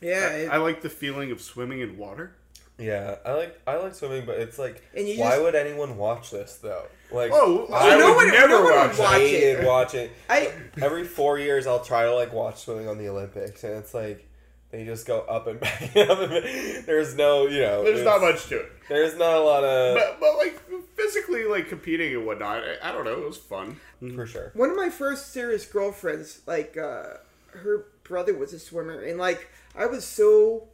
[0.01, 0.29] yeah.
[0.31, 2.37] it- I like the feeling of swimming in water.
[2.80, 5.96] Yeah, I like I like swimming, but it's like, And you why just- would anyone
[5.96, 6.84] watch this though?
[7.12, 9.22] Like, Oh, I no would one- never no one would watch watch it.
[9.24, 9.40] it.
[9.56, 10.10] hated watching.
[10.28, 13.92] I Every four years, I'll try to like watch swimming on the Olympics, and it's
[13.94, 14.26] like
[14.70, 15.82] they just go up and back.
[15.96, 16.86] up and back.
[16.86, 18.72] There's no, you know, There's not it's- much to it.
[18.88, 20.60] There's not a lot of But, but like
[20.96, 23.12] physically, like competing and whatnot, I, I don't know.
[23.20, 23.76] It was fun.
[24.14, 24.50] for sure.
[24.54, 27.04] one of my first serious girlfriends, like uh,
[27.52, 30.68] her brother was a swimmer, and like I was so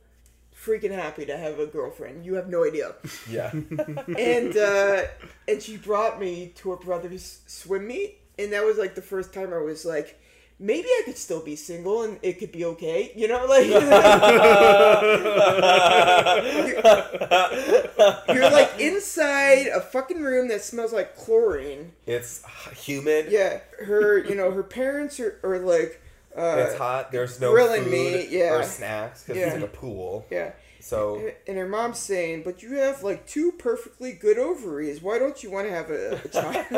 [0.66, 2.24] freaking happy to have a girlfriend.
[2.24, 2.94] You have no idea.
[3.30, 3.50] Yeah,
[4.18, 5.02] and uh,
[5.48, 9.32] and she brought me to her brother's swim meet, and that was like the first
[9.32, 10.18] time I was like,
[10.58, 13.66] maybe I could still be single and it could be okay, you know, like
[18.34, 21.92] you're like inside a fucking room that smells like chlorine.
[22.06, 22.42] it's
[22.74, 23.30] humid.
[23.30, 26.00] Yeah, her, you know, her parents are, are like,
[26.36, 27.10] uh, It's hot.
[27.12, 28.52] There's no grilling food me, yeah.
[28.54, 29.46] or snacks because Yeah.
[29.46, 30.26] it's like a pool.
[30.30, 30.52] yeah.
[30.80, 35.02] So And her mom's saying, "But you have like two perfectly good ovaries.
[35.02, 36.66] Why don't you want to have a, a child?"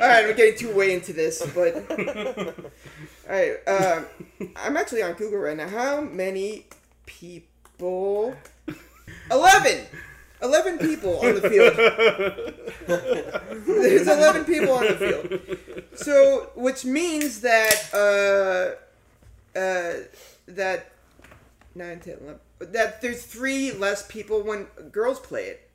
[0.00, 2.54] all right, I'm getting too way into this, but all
[3.28, 3.56] right.
[3.68, 4.06] Um,
[4.56, 5.68] I'm actually on Google right now.
[5.68, 6.66] How many
[7.04, 8.34] people?
[9.30, 9.84] Eleven.
[10.42, 11.76] Eleven people on the field.
[13.66, 15.58] There's eleven people on the field.
[15.94, 19.94] So, which means that uh, uh,
[20.46, 20.92] that
[21.74, 22.40] 9, 10, 11.
[22.72, 25.68] That there's three less people when girls play it.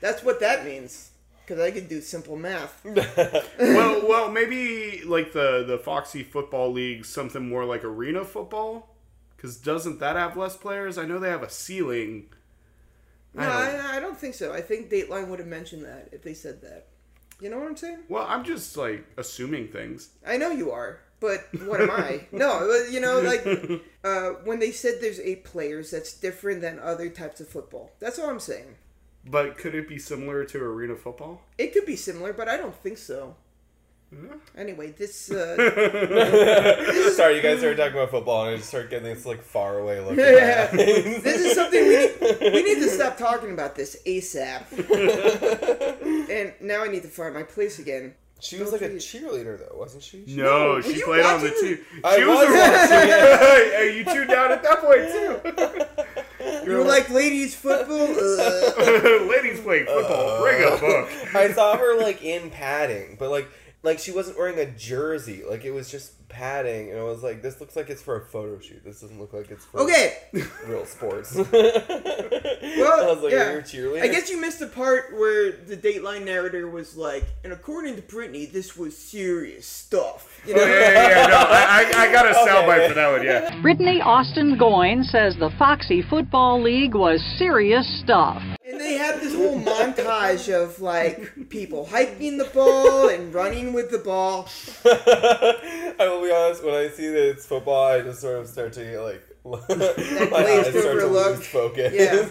[0.00, 1.10] That's what that means.
[1.44, 2.80] Because I can do simple math.
[2.84, 8.94] well, well, maybe like the the Foxy Football League, something more like arena football.
[9.36, 10.96] Because doesn't that have less players?
[10.98, 12.26] I know they have a ceiling.
[13.34, 14.52] No, I don't- I, I don't think so.
[14.52, 16.88] I think Dateline would have mentioned that if they said that.
[17.40, 17.98] You know what I'm saying?
[18.08, 20.10] Well, I'm just like assuming things.
[20.26, 22.26] I know you are, but what am I?
[22.32, 23.44] No, you know, like
[24.04, 27.90] uh, when they said there's eight players, that's different than other types of football.
[27.98, 28.76] That's all I'm saying.
[29.24, 31.42] But could it be similar to arena football?
[31.58, 33.34] It could be similar, but I don't think so.
[34.56, 35.56] Anyway, this uh,
[37.16, 39.78] Sorry, you guys started talking about football, and I just started getting this like far
[39.78, 40.16] away look.
[40.16, 40.68] Yeah.
[40.70, 41.22] at my eyes.
[41.22, 44.64] this is something we need, we need to stop talking about this ASAP.
[46.30, 48.14] and now I need to find my place again.
[48.40, 50.24] She was like a cheerleader, though, wasn't she?
[50.26, 51.78] She- No, she played on the team.
[52.04, 55.88] I She was, was a watching hey, you tuned out at that point too.
[56.64, 58.00] You were like ladies football?
[58.02, 60.42] Uh, Ladies playing football.
[60.42, 61.08] Bring a book.
[61.34, 63.48] I saw her like in padding, but like
[63.82, 65.42] like she wasn't wearing a jersey.
[65.48, 68.24] Like it was just padding, and I was like, this looks like it's for a
[68.24, 68.82] photo shoot.
[68.84, 70.18] This doesn't look like it's for okay,
[70.66, 71.34] real sports.
[71.36, 73.48] well, I was like, yeah.
[73.48, 74.02] are you a cheerleader?
[74.02, 78.02] I guess you missed the part where the Dateline narrator was like, and according to
[78.02, 80.40] Brittany, this was serious stuff.
[80.46, 80.62] You know?
[80.72, 82.88] Yeah, yeah, yeah, no, I, I, I got a soundbite Okay.
[82.88, 83.60] for that one, yeah.
[83.62, 88.42] Brittany Austin Goyne says the Foxy Football League was serious stuff.
[88.92, 93.96] They had this whole montage of like people hiking the ball and running with the
[93.96, 94.50] ball.
[94.84, 96.62] I will be honest.
[96.62, 99.31] When I see that it's football, I just sort of start to get like.
[99.44, 101.42] My glazed over look.
[101.42, 101.92] focus.
[101.94, 102.28] Yeah.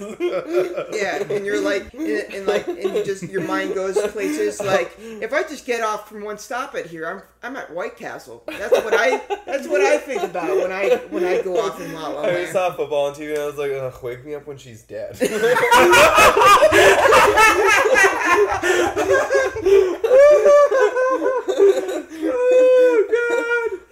[0.93, 4.95] Yeah, and you're like, and, and like, and you just your mind goes places like,
[4.99, 8.43] if I just get off from one stop at here, I'm I'm at White Castle.
[8.47, 11.93] That's what I that's what I think about when I when I go off in
[11.93, 12.51] La La I Land.
[12.53, 15.17] saw football on TV and I was like, Ugh, wake me up when she's dead.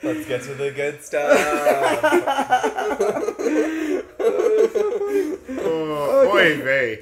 [0.09, 1.37] Let's get to the good stuff.
[5.61, 6.99] Oh, oy vey.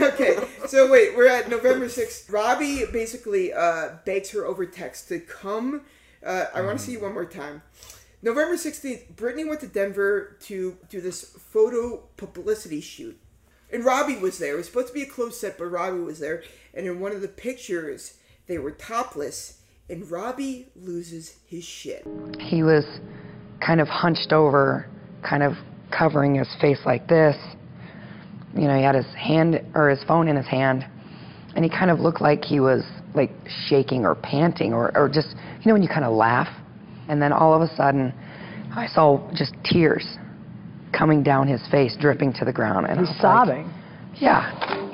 [0.06, 0.36] okay,
[0.68, 2.30] so wait, we're at November sixth.
[2.30, 5.82] Robbie basically uh, begs her over text to come.
[6.24, 7.62] Uh, I want to see you one more time.
[8.22, 13.18] November 16th, Brittany went to Denver to do this photo publicity shoot.
[13.72, 14.54] And Robbie was there.
[14.54, 16.42] It was supposed to be a close set, but Robbie was there.
[16.72, 18.14] And in one of the pictures,
[18.46, 19.57] they were topless.
[19.90, 22.06] And Robbie loses his shit.
[22.38, 22.84] he was
[23.64, 24.86] kind of hunched over,
[25.28, 25.54] kind of
[25.90, 27.36] covering his face like this.
[28.54, 30.86] You know, he had his hand or his phone in his hand,
[31.56, 32.82] and he kind of looked like he was
[33.14, 33.30] like
[33.66, 35.28] shaking or panting or, or just,
[35.60, 36.48] you know, when you kind of laugh.
[37.08, 38.12] And then all of a sudden,
[38.74, 40.06] I saw just tears
[40.92, 42.86] coming down his face, dripping to the ground.
[42.86, 43.10] And I was
[43.48, 43.66] like,
[44.20, 44.87] yeah,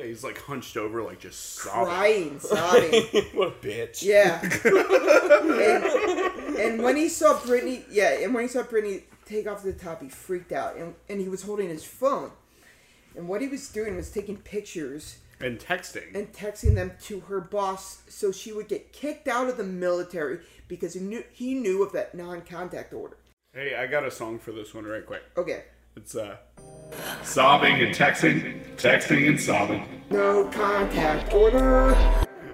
[0.00, 1.84] Yeah, he's like hunched over, like just sobbing.
[1.84, 3.04] Crying, sobbing.
[3.34, 4.02] what a bitch.
[4.02, 4.40] Yeah.
[4.64, 9.74] and, and when he saw Brittany, yeah, and when he saw Brittany take off the
[9.74, 12.30] top, he freaked out, and, and he was holding his phone.
[13.14, 16.14] And what he was doing was taking pictures And texting.
[16.14, 20.38] and texting them to her boss so she would get kicked out of the military
[20.68, 23.18] because he knew he knew of that non-contact order.
[23.52, 25.22] Hey, I got a song for this one right quick.
[25.36, 25.64] Okay.
[25.96, 26.36] It's uh
[27.22, 30.02] sobbing and texting, texting and sobbing.
[30.10, 31.94] No contact order.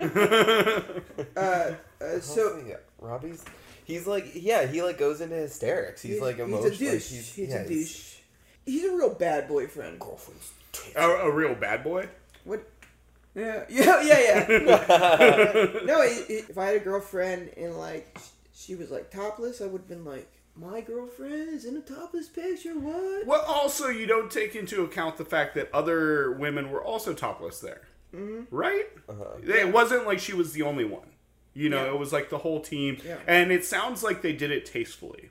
[1.36, 3.44] uh, uh, so yeah, Robbie's.
[3.84, 6.02] He's like, yeah, he like goes into hysterics.
[6.02, 6.70] He's, like emotional.
[6.70, 6.92] He's a douche.
[6.92, 8.14] Like, he's, he's, yeah, a douche.
[8.64, 10.00] He's a real bad boyfriend.
[10.00, 10.52] Girlfriend's
[10.96, 12.08] A, a real bad boy.
[12.44, 12.68] What?
[13.34, 14.48] Yeah, yeah, yeah, yeah.
[15.84, 18.18] no, i- i- if I had a girlfriend and like
[18.54, 22.28] she was like topless, I would have been like, my girlfriend is in a topless
[22.28, 22.78] picture.
[22.78, 23.26] What?
[23.26, 27.60] Well, also you don't take into account the fact that other women were also topless
[27.60, 27.82] there,
[28.14, 28.54] Mm-hmm.
[28.54, 28.86] right?
[29.44, 31.08] It wasn't like she was the only one.
[31.54, 33.16] You know, it was like the whole team, Yeah.
[33.26, 35.30] and it sounds like they did it tastefully.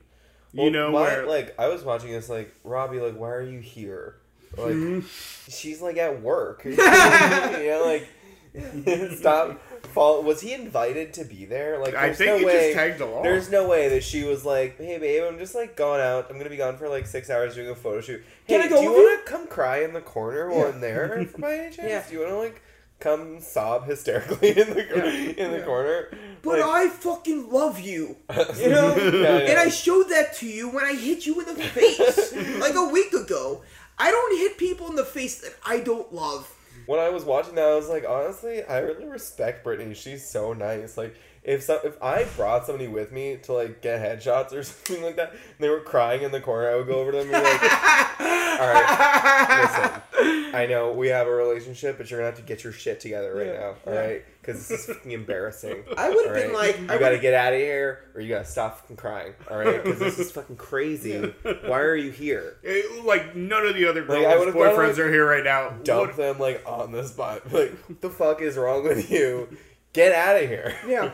[0.52, 3.60] You know, my, where like I was watching this, like Robbie, like why are you
[3.60, 4.16] here?
[4.56, 5.50] Like Mm-hmm.
[5.50, 6.62] she's like at work.
[6.64, 8.08] you know, like
[9.18, 9.60] stop.
[9.96, 10.22] Fall.
[10.22, 11.78] Was he invited to be there?
[11.78, 12.72] Like I there's think no he just way.
[12.74, 13.22] tagged along.
[13.24, 16.28] There's no way that she was like, "Hey, babe, I'm just like going out.
[16.30, 18.22] I'm gonna be gone for like six hours doing a photo shoot.
[18.46, 20.48] Hey, Can I go do you with you?" want to come cry in the corner
[20.50, 21.26] while I'm there?
[21.32, 21.88] For by any chance?
[21.88, 22.04] Yeah.
[22.06, 22.62] Do you want to like
[23.00, 26.08] come sob hysterically in the in the corner?
[26.42, 28.16] But Like- I fucking love you.
[28.56, 28.94] You know?
[28.96, 29.50] Yeah, yeah.
[29.50, 32.84] And I showed that to you when I hit you in the face like a
[32.88, 33.62] week ago.
[33.98, 36.52] I don't hit people in the face that I don't love.
[36.86, 39.94] When I was watching that, I was like, honestly, I really respect Brittany.
[39.94, 40.96] She's so nice.
[40.96, 45.02] Like, if so, if I brought somebody with me to like get headshots or something
[45.02, 47.32] like that, and they were crying in the corner, I would go over to them
[47.32, 47.62] and be like,
[48.60, 52.64] "All right, listen, I know we have a relationship, but you're gonna have to get
[52.64, 54.00] your shit together right Yeah, now, all yeah.
[54.00, 54.24] right?
[54.46, 55.82] Because this is fucking embarrassing.
[55.98, 58.28] I would've all been like- you I gotta would've- get out of here, or you
[58.28, 59.82] gotta stop fucking crying, all right?
[59.82, 61.18] Because this is fucking crazy.
[61.66, 62.56] Why are you here?
[62.62, 65.28] It- like none of the other Like, girls' I would've gone, boyfriends like, are here
[65.28, 65.70] right now.
[65.82, 67.42] dump What- them like on the spot.
[67.52, 69.48] Like, what the fuck is wrong with you?
[69.92, 70.74] Get out of here.
[70.86, 71.10] Yeah.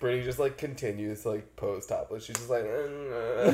[0.00, 2.24] Brittany just like continues like pose topless.
[2.24, 3.48] She's just like, "Uh,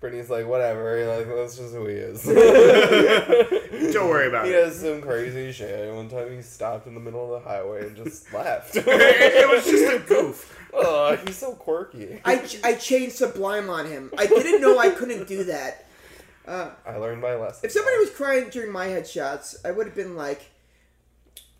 [0.00, 1.06] Brittany's like, whatever.
[1.06, 2.22] Like that's just who he is.
[3.92, 4.56] Don't worry about he it.
[4.56, 5.94] He does some crazy shit.
[5.94, 8.76] One time he stopped in the middle of the highway and just left.
[8.76, 10.58] it, it was just a goof.
[10.72, 12.20] oh, he's so quirky.
[12.24, 14.10] I, I changed Sublime on him.
[14.16, 15.86] I didn't know I couldn't do that.
[16.46, 17.60] Uh, I learned my lesson.
[17.64, 20.50] If somebody was crying during my headshots, I would have been like,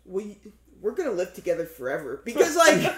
[0.05, 0.37] "We
[0.81, 2.75] we're gonna live together forever." Because like,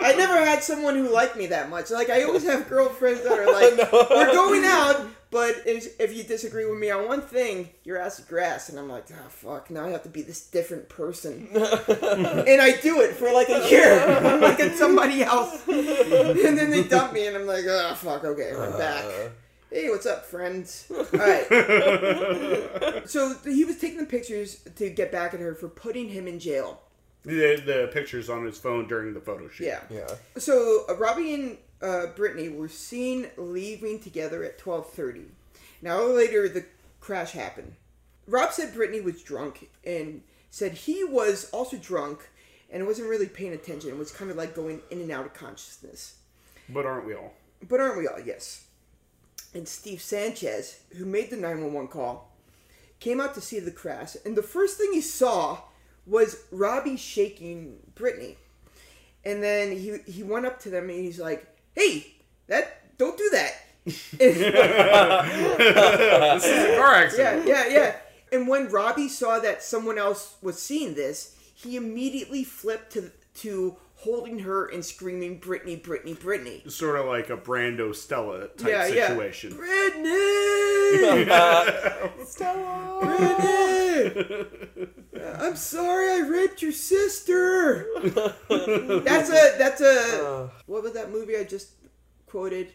[0.00, 1.90] I never had someone who liked me that much.
[1.90, 6.24] Like, I always have girlfriends that are like, "We're going out." But if, if you
[6.24, 9.70] disagree with me on one thing, your ass is grass, and I'm like, oh fuck!
[9.70, 13.68] Now I have to be this different person, and I do it for like a
[13.70, 14.00] year.
[14.00, 18.24] I'm like at somebody else, and then they dump me, and I'm like, oh fuck!
[18.24, 19.04] Okay, I'm back.
[19.04, 19.28] Uh.
[19.70, 20.90] Hey, what's up, friends?
[20.90, 21.46] All right.
[23.08, 26.40] so he was taking the pictures to get back at her for putting him in
[26.40, 26.80] jail.
[27.22, 29.66] The, the pictures on his phone during the photo shoot.
[29.66, 29.80] Yeah.
[29.90, 30.14] Yeah.
[30.38, 35.24] So uh, Robbie and uh, Brittany were seen leaving together at twelve thirty.
[35.82, 36.64] An hour later, the
[37.00, 37.74] crash happened.
[38.26, 42.28] Rob said Brittany was drunk and said he was also drunk
[42.70, 43.98] and wasn't really paying attention.
[43.98, 46.16] Was kind of like going in and out of consciousness.
[46.68, 47.34] But aren't we all?
[47.68, 48.20] But aren't we all?
[48.20, 48.64] Yes.
[49.52, 52.30] And Steve Sanchez, who made the 911 call,
[53.00, 55.58] came out to see the crash, and the first thing he saw
[56.10, 58.36] was Robbie shaking Brittany.
[59.24, 62.06] And then he he went up to them and he's like, "Hey,
[62.48, 64.42] that don't do that." This is
[66.74, 67.46] a car accident.
[67.46, 67.96] yeah, yeah, yeah.
[68.32, 73.76] And when Robbie saw that someone else was seeing this, he immediately flipped to to
[73.96, 78.86] holding her and screaming, "Brittany, Brittany, Brittany!" Sort of like a Brando Stella type Yeah,
[78.86, 79.08] yeah.
[79.08, 79.54] situation.
[79.54, 81.24] Brittany!
[82.24, 84.86] Stella, Brittany!
[85.14, 87.86] I'm sorry I raped your sister.
[88.48, 91.70] That's a that's a what was that movie I just
[92.26, 92.72] quoted?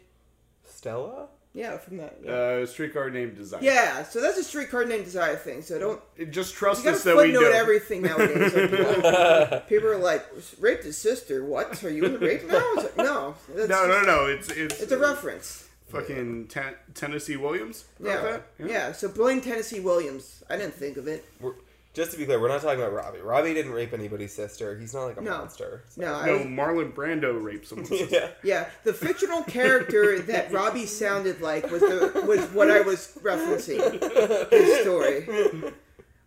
[0.64, 1.28] Stella?
[1.54, 2.18] Yeah, from that.
[2.22, 3.62] Yeah, Uh, streetcar named Desire.
[3.64, 5.62] yeah so that's a streetcar named Desire thing.
[5.62, 7.52] So don't Just trust you gotta us that we footnote know.
[7.52, 8.54] everything nowadays.
[8.54, 10.26] Like, people, people are like,
[10.60, 11.46] raped his sister.
[11.46, 11.82] What?
[11.86, 12.62] Are you in the rape now?
[12.74, 14.26] It's like, no, that's No, no, just- no.
[14.26, 15.70] It's it's It's a reference.
[15.88, 17.86] fucking ten- Tennessee Williams.
[18.00, 18.22] wrote Yeah.
[18.24, 18.42] that?
[18.70, 20.44] yeah, So blame Tennessee Williams.
[20.50, 21.24] I didn't think of it.
[21.40, 21.54] We're,
[21.96, 23.20] just to be clear, we're not talking about Robbie.
[23.22, 24.78] Robbie didn't rape anybody's sister.
[24.78, 25.32] He's not like a No.
[25.40, 25.84] monster.
[25.90, 28.16] So- No, I No, was, Marlon Brando raped someone's sister.
[28.16, 28.28] Yeah.
[28.44, 34.52] Yeah, the fictional character that Robbie sounded like was the was what I was referencing.
[34.52, 35.74] His story.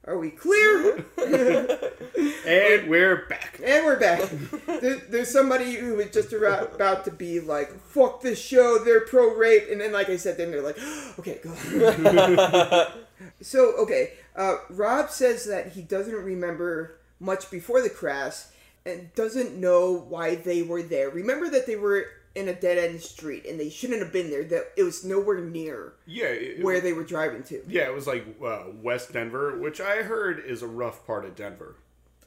[0.07, 1.04] Are we clear?
[2.46, 3.61] And we're back.
[3.62, 4.22] And we're back.
[4.81, 9.02] There, there's somebody who was just about, about to be like, "Fuck this show, they're
[9.02, 10.78] pro rape," and then, like I said, then they're like,
[11.18, 11.52] "Okay, go."
[13.42, 18.44] so, okay, uh, Rob says that he doesn't remember much before the crash
[18.87, 21.11] and doesn't know why they were there.
[21.11, 24.44] Remember that they were in a dead end street and they shouldn't have been there.
[24.44, 26.27] That it was nowhere near Yeah.
[26.27, 27.62] It, where they were driving to.
[27.66, 31.35] Yeah, it was like uh, West Denver, which I heard is a rough part of
[31.35, 31.74] Denver.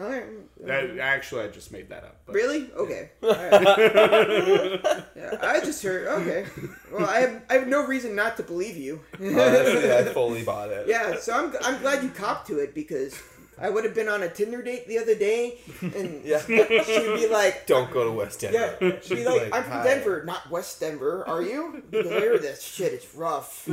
[0.01, 0.23] All right.
[0.65, 2.17] That actually, I just made that up.
[2.25, 2.71] But Really?
[2.71, 3.11] Okay.
[3.23, 5.03] All right.
[5.15, 6.07] yeah, I just heard.
[6.07, 6.45] Okay.
[6.91, 9.01] Well, I have I have no reason not to believe you.
[9.21, 10.87] Oh, Honestly, I fully bought it.
[10.87, 11.17] yeah.
[11.19, 13.21] So I'm I'm glad you copped to it because
[13.59, 16.39] I would have been on a Tinder date the other day and Yeah.
[16.45, 17.67] she'd be like.
[17.67, 18.77] Don't go to West Denver.
[18.81, 21.23] Yeah, she'd be like, I'm from "Hi." Denver, not West Denver.
[21.27, 21.83] Are you?
[21.91, 22.93] Hear this shit.
[22.93, 23.65] It's rough.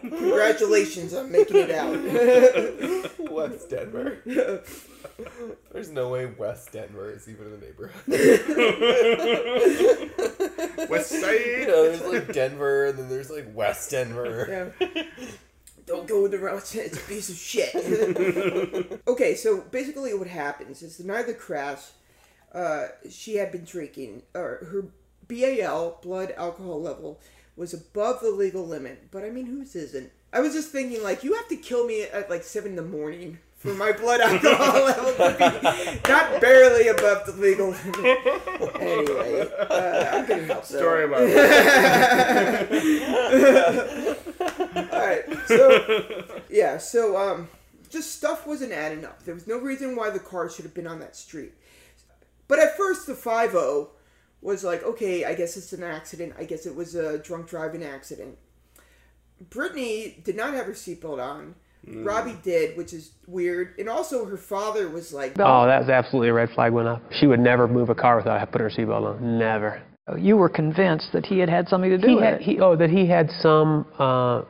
[0.00, 3.30] Congratulations on making it out.
[3.30, 4.18] West Denver.
[5.72, 8.02] There's no way West Denver is even in the neighborhood.
[10.90, 11.68] West you Side.
[11.68, 14.72] know, there's like Denver, and then there's like West Denver.
[14.80, 15.02] Yeah.
[15.90, 16.72] Don't go with the route.
[16.76, 17.74] It's a piece of shit.
[19.08, 21.80] okay, so basically, what happens is the night of the crash,
[22.54, 24.84] uh, she had been drinking, or her
[25.26, 27.18] BAL blood alcohol level
[27.56, 29.10] was above the legal limit.
[29.10, 30.12] But I mean, whose isn't?
[30.32, 32.82] I was just thinking, like, you have to kill me at like seven in the
[32.82, 38.18] morning for my blood alcohol level to be not barely above the legal limit.
[38.80, 40.64] Anyway, uh, I'm getting help.
[40.64, 41.26] Story about
[45.28, 45.48] right.
[45.48, 46.78] So yeah.
[46.78, 47.48] So um,
[47.88, 49.22] just stuff wasn't adding up.
[49.24, 51.52] There was no reason why the car should have been on that street.
[52.48, 53.90] But at first, the five zero
[54.42, 56.34] was like, okay, I guess it's an accident.
[56.38, 58.38] I guess it was a drunk driving accident.
[59.48, 61.54] Brittany did not have her seatbelt on.
[61.86, 63.74] Robbie did, which is weird.
[63.78, 67.02] And also, her father was like, Oh, that was absolutely a red flag went up.
[67.18, 69.38] She would never move a car without putting her seatbelt on.
[69.38, 69.80] Never.
[70.16, 72.42] You were convinced that he had had something to do He with had, it.
[72.42, 73.86] he, oh, that he had some.
[73.98, 74.42] Uh,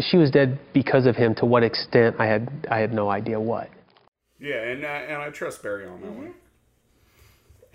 [0.00, 1.34] she was dead because of him.
[1.36, 3.68] To what extent, I had, I had no idea what.
[4.40, 6.34] Yeah, and uh, and I trust Barry on that one.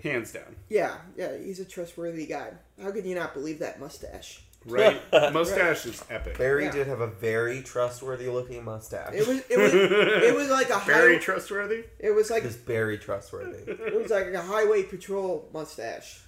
[0.02, 0.56] Hands down.
[0.70, 2.52] yeah, yeah, he's a trustworthy guy.
[2.82, 4.40] How could you not believe that mustache?
[4.64, 5.00] Right?
[5.32, 6.36] Mustache is epic.
[6.38, 6.70] Barry Yeah.
[6.70, 9.12] did have a very trustworthy looking mustache.
[9.14, 11.84] It was it was it was like a Very trustworthy.
[11.98, 13.58] it was like It was very trustworthy.
[13.70, 16.20] it was like a highway patrol mustache.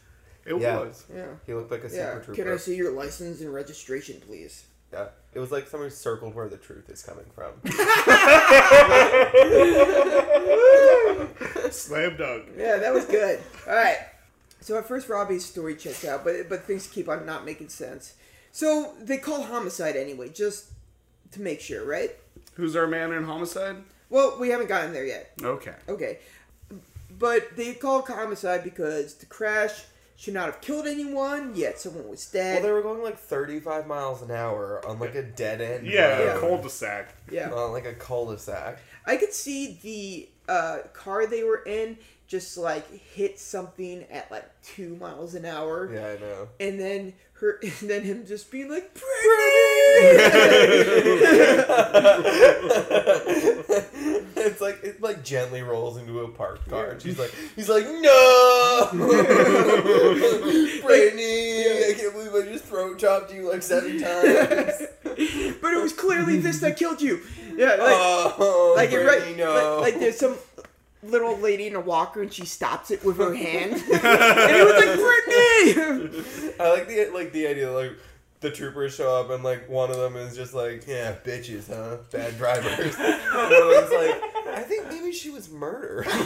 [0.45, 0.81] It Yeah.
[0.81, 1.05] was.
[1.15, 1.27] Yeah.
[1.47, 2.15] He looked like a Yeah.
[2.21, 2.53] super Can.
[2.53, 4.65] I see your license and registration, please?
[4.93, 5.09] Yeah.
[5.35, 7.53] It was like someone circled where the truth is coming from.
[11.71, 12.45] Slam dunk.
[12.57, 13.41] Yeah, that was good.
[13.67, 13.99] All right.
[14.61, 18.15] So at first, Robbie's story checks out, but but things keep on not making sense.
[18.53, 20.67] So they call homicide anyway, just
[21.33, 22.15] to make sure, right?
[22.55, 23.77] Who's our man in homicide?
[24.11, 25.33] Well, we haven't gotten there yet.
[25.43, 25.75] Okay.
[25.89, 26.19] Okay.
[27.19, 29.85] But they call homicide because the crash
[30.23, 32.55] should not have killed anyone, yet someone was dead.
[32.55, 35.85] well, they were going like 35 miles an hour on like a dead end.
[35.85, 37.13] Yeah, road, cul-de-sac.
[37.29, 37.51] yeah.
[37.51, 38.79] On like a cul-de-sac.
[39.05, 41.99] I could see the uh, car they were in
[42.29, 45.93] just like hit something at like two miles an hour.
[45.93, 46.49] Yeah, I know.
[46.61, 49.03] And then her, and then him just being like, Brittany!
[54.37, 57.85] it's like it like gently rolls into a parked car, and she's like, he's like,
[57.85, 58.89] no,
[60.83, 64.83] Brittany, I can't believe I just throat chopped you like seven times.
[65.05, 67.21] but it was clearly this that killed you.
[67.57, 69.81] Yeah, like, oh, like, it, right, no.
[69.81, 70.37] like, like there's some
[71.03, 74.85] little lady in a walker and she stops it with her hand, and it was
[74.85, 76.57] like Brittany.
[76.61, 77.93] I like the like the idea like
[78.41, 81.99] the troopers show up and like one of them is just like yeah bitches huh?
[82.11, 82.97] Bad drivers.
[83.33, 86.05] And one of them's like I think maybe she was murdered.
[86.05, 86.13] He's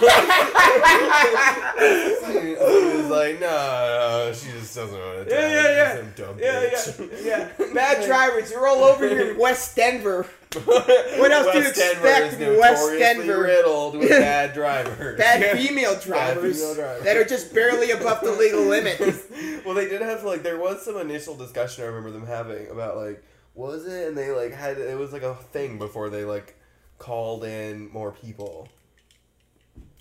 [3.11, 5.53] like no, no she just doesn't want to Yeah, drive.
[5.53, 5.97] yeah, yeah.
[5.97, 7.25] She's some dumb Yeah, bitch.
[7.25, 7.67] yeah, yeah.
[7.75, 10.27] Bad drivers, you're all over here in West Denver.
[10.65, 13.43] What else do you Denver expect in West Denver?
[13.43, 15.19] riddled with bad drivers.
[15.19, 17.05] Bad female drivers female drivers.
[17.05, 18.99] that are just barely above the legal limit.
[19.67, 22.97] well, they did have like there was some initial discussion I remember them having about
[22.97, 23.23] like
[23.55, 26.56] was it and they like had it was like a thing before they like
[26.99, 28.69] called in more people.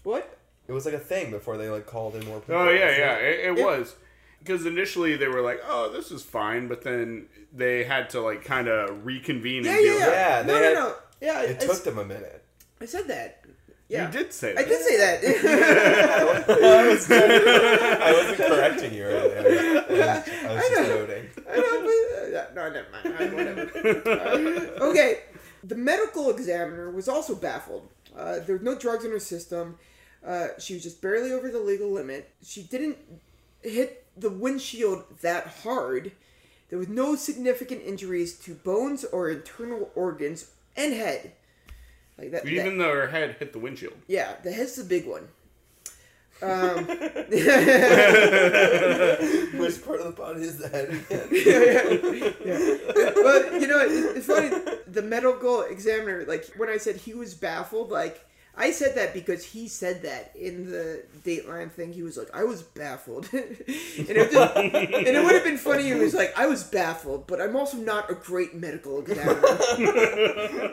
[0.03, 0.37] What?
[0.67, 2.55] It was like a thing before they like called in more people.
[2.55, 3.65] Oh yeah, So- yeah, it, it Yeah.
[3.65, 3.95] was.
[4.39, 8.43] Because initially they were like, "Oh, this is fine," but then they had to like
[8.45, 10.37] kind of reconvene Yeah, and yeah, like, yeah.
[10.39, 10.95] Yeah, no, they no, had- no.
[11.21, 12.43] Yeah, It I, took them a minute.
[12.79, 13.43] I said that.
[13.87, 14.05] Yeah.
[14.07, 15.23] "You did say I did say that.
[16.49, 19.39] I, was, I wasn't correcting you right there.
[19.39, 21.29] I was, I was just noting.
[21.49, 23.15] I know, but, uh, no, never mind.
[23.17, 24.09] I- Whatever.
[24.09, 25.19] Uh, okay.
[25.67, 27.89] The medical examiner was also baffled.
[28.15, 29.77] Uh, there were no drugs in her system.
[30.25, 32.29] Uh, she was just barely over the legal limit.
[32.43, 32.97] She didn't
[33.61, 36.11] hit the windshield that hard.
[36.69, 41.33] There was no significant injuries to bones or internal organs and head.
[42.17, 42.43] Like that.
[42.43, 43.93] that- Even though her head hit the windshield.
[44.07, 45.27] yeah, the head's the big one.
[46.41, 46.85] Um,
[49.57, 51.03] Which part of the body is the head again?
[53.15, 54.49] but you know, it, it's funny.
[54.87, 58.25] The medical examiner, like when I said he was baffled, like
[58.57, 61.91] I said that because he said that in the Dateline thing.
[61.91, 65.83] He was like, "I was baffled," and it just, and it would have been funny.
[65.83, 69.41] He was like, "I was baffled, but I'm also not a great medical examiner.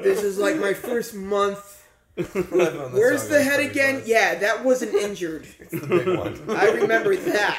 [0.02, 1.81] this is like my first month."
[2.14, 4.02] Where's the head again?
[4.04, 5.46] Yeah, that wasn't injured.
[5.58, 6.38] It's the big one.
[6.56, 7.58] I remember that.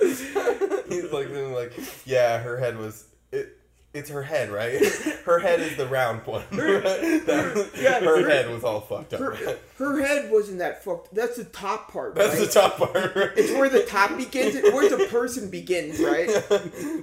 [0.88, 1.72] He's like, like,
[2.04, 3.06] yeah, her head was.
[3.32, 3.56] It,
[3.92, 4.80] it's her head, right?
[5.24, 6.44] Her head is the round one.
[6.52, 9.20] That- yeah, her her- head was all fucked up.
[9.20, 11.12] Her, her head wasn't that fucked.
[11.14, 12.14] That's the top part.
[12.14, 12.46] That's right?
[12.46, 13.32] the top part.
[13.36, 16.30] It's where the top begins, and where the person begins, right?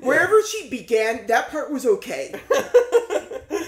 [0.01, 2.33] Wherever she began, that part was okay.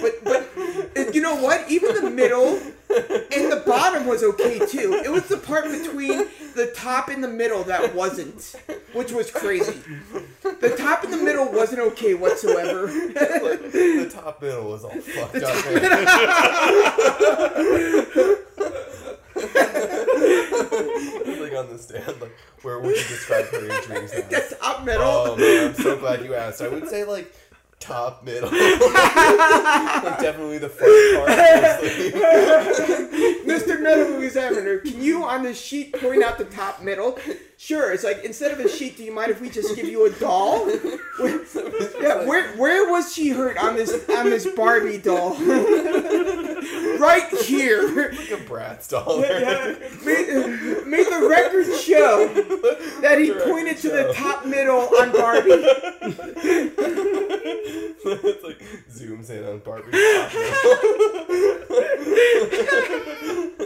[0.02, 1.70] But but you know what?
[1.70, 5.02] Even the middle and the bottom was okay too.
[5.04, 8.56] It was the part between the top and the middle that wasn't,
[8.94, 9.80] which was crazy.
[10.44, 12.88] The top and the middle wasn't okay whatsoever.
[12.88, 15.66] the top middle was all fucked up.
[15.66, 15.84] man.
[21.40, 24.12] like on the stand, like where would you describe her injuries?
[24.12, 24.24] As?
[24.50, 25.04] The top middle.
[25.04, 26.62] Oh man, I'm so glad you asked.
[26.62, 27.34] I would say like
[27.80, 28.50] top middle.
[30.20, 31.30] definitely the front part.
[33.46, 33.82] Mr.
[33.82, 37.18] Medical Examiner, can you on this sheet point out the top middle?
[37.62, 37.92] Sure.
[37.92, 40.10] It's like instead of a sheet, do you mind if we just give you a
[40.12, 40.66] doll?
[40.66, 41.42] Where-
[42.02, 42.24] yeah.
[42.26, 45.32] Where where was she hurt on this on this Barbie doll?
[47.00, 47.82] right here.
[48.12, 49.20] like a Bratz doll.
[49.20, 49.76] Yeah.
[50.06, 50.26] May,
[50.86, 52.30] may the record show
[53.02, 55.52] that he The pointed to the top middle on Barbie.
[58.06, 59.92] it's like zooms in on Barbie.
[59.92, 60.80] top middle.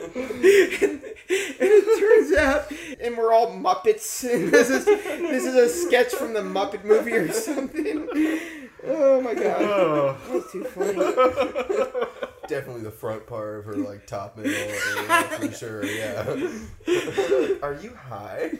[0.13, 1.01] and
[1.59, 2.71] it turns out,
[3.01, 3.82] and we're all Muppets.
[4.51, 8.07] this is this is a sketch from the Muppet movie or something.
[8.85, 10.17] Oh my god, Oh.
[10.31, 10.93] that's too funny.
[12.49, 15.85] Definitely the front part of her like top middle area for sure.
[15.85, 16.23] Yeah.
[17.63, 18.51] Are you high?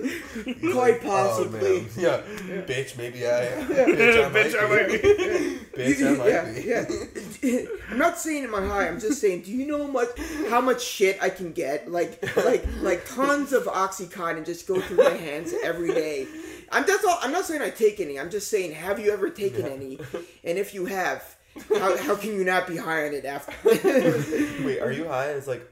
[0.46, 1.82] He's Quite "Oh, possibly.
[1.82, 2.22] man." yeah.
[2.66, 3.68] Bitch, maybe I am.
[3.68, 4.98] Bitch, I might Bitch, I might be.
[4.98, 5.60] be.
[5.94, 7.50] Bitch, I might yeah, be.
[7.52, 7.66] yeah.
[7.92, 8.88] I'm not saying am I high.
[8.88, 10.08] I'm just saying, do you know much
[10.50, 11.92] how much shit I can get?
[11.92, 16.26] Like, like, like tons of oxycontin just go through my hands every day.
[16.74, 17.20] I'm that's all.
[17.22, 18.20] I'm not saying I take any.
[18.20, 20.00] I'm just saying, have you ever taken any?
[20.46, 21.38] And if you have,
[21.70, 23.54] how, how can you not be high on it after?
[24.66, 25.28] Wait, are you high?
[25.30, 25.66] It's like,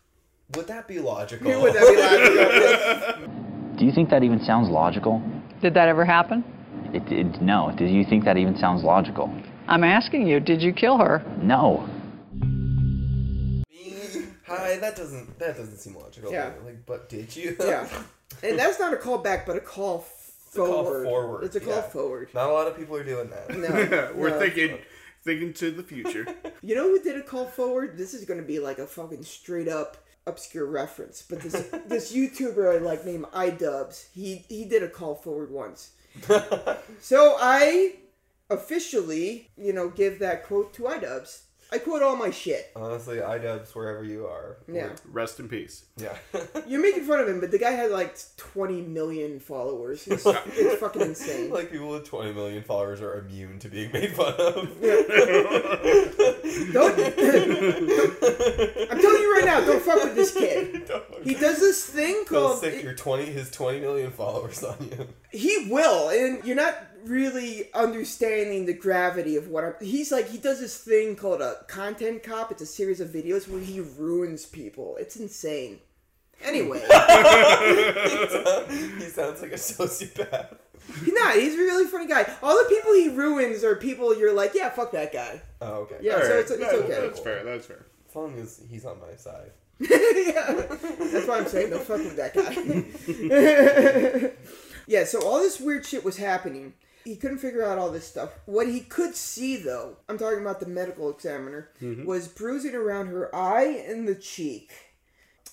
[0.56, 1.60] would that be logical?
[1.60, 5.20] Would that be like, Do you think that even sounds logical?
[5.60, 6.42] Did that ever happen?
[6.94, 7.74] It, it, no.
[7.76, 9.30] Do you think that even sounds logical?
[9.68, 11.22] I'm asking you, did you kill her?
[11.42, 11.86] No.
[12.32, 13.94] Me
[14.46, 14.78] high?
[14.78, 16.32] That doesn't that doesn't seem logical.
[16.32, 16.52] Yeah.
[16.64, 17.56] Like, but did you?
[17.60, 17.86] yeah,
[18.42, 20.06] and that's not a call back, but a call
[20.54, 21.04] forward.
[21.04, 21.82] forward, It's a call yeah.
[21.82, 22.28] forward.
[22.34, 23.50] Not a lot of people are doing that.
[23.56, 24.38] No, We're no.
[24.38, 24.78] thinking
[25.22, 26.26] thinking to the future.
[26.62, 27.98] You know who did a call forward?
[27.98, 31.52] This is gonna be like a fucking straight up obscure reference, but this
[31.86, 35.90] this YouTuber I like named iDubbbz, he he did a call forward once.
[37.00, 37.96] so I
[38.48, 41.40] officially, you know, give that quote to iDubbbz.
[41.74, 42.70] I quote all my shit.
[42.76, 44.58] Honestly, iDubbbz wherever you are.
[44.72, 44.90] Yeah.
[45.10, 45.86] Rest in peace.
[45.96, 46.16] Yeah.
[46.68, 50.06] You're making fun of him, but the guy had like 20 million followers.
[50.06, 51.50] It's, it's fucking insane.
[51.50, 54.68] like people with 20 million followers are immune to being made fun of.
[54.80, 55.02] Yeah.
[56.72, 56.96] Don't,
[58.90, 60.86] I'm telling you right now, don't fuck with this kid.
[60.88, 61.02] Don't.
[61.24, 62.58] He does this thing He'll called.
[62.58, 65.08] stick your 20 his 20 million followers on you.
[65.30, 69.74] He will, and you're not really understanding the gravity of what I'm.
[69.80, 72.50] He's like, he does this thing called a content cop.
[72.50, 74.96] It's a series of videos where he ruins people.
[74.98, 75.80] It's insane.
[76.42, 76.86] Anyway, he
[79.04, 80.56] sounds like a sociopath.
[81.04, 81.36] he's not.
[81.36, 82.30] He's a really funny guy.
[82.42, 85.40] All the people he ruins are people you're like, yeah, fuck that guy.
[85.62, 85.96] Oh, okay.
[86.02, 87.00] Yeah, so Alright, it's, it's that- okay.
[87.00, 87.44] That's fair.
[87.44, 87.86] That's fair.
[88.08, 89.52] As long as he's on my side.
[89.80, 90.52] yeah,
[91.00, 94.30] that's why I'm saying don't fuck with that guy.
[94.86, 96.74] yeah, so all this weird shit was happening.
[97.04, 98.30] He couldn't figure out all this stuff.
[98.46, 102.06] What he could see, though, I'm talking about the medical examiner, mm-hmm.
[102.06, 104.72] was bruising around her eye and the cheek,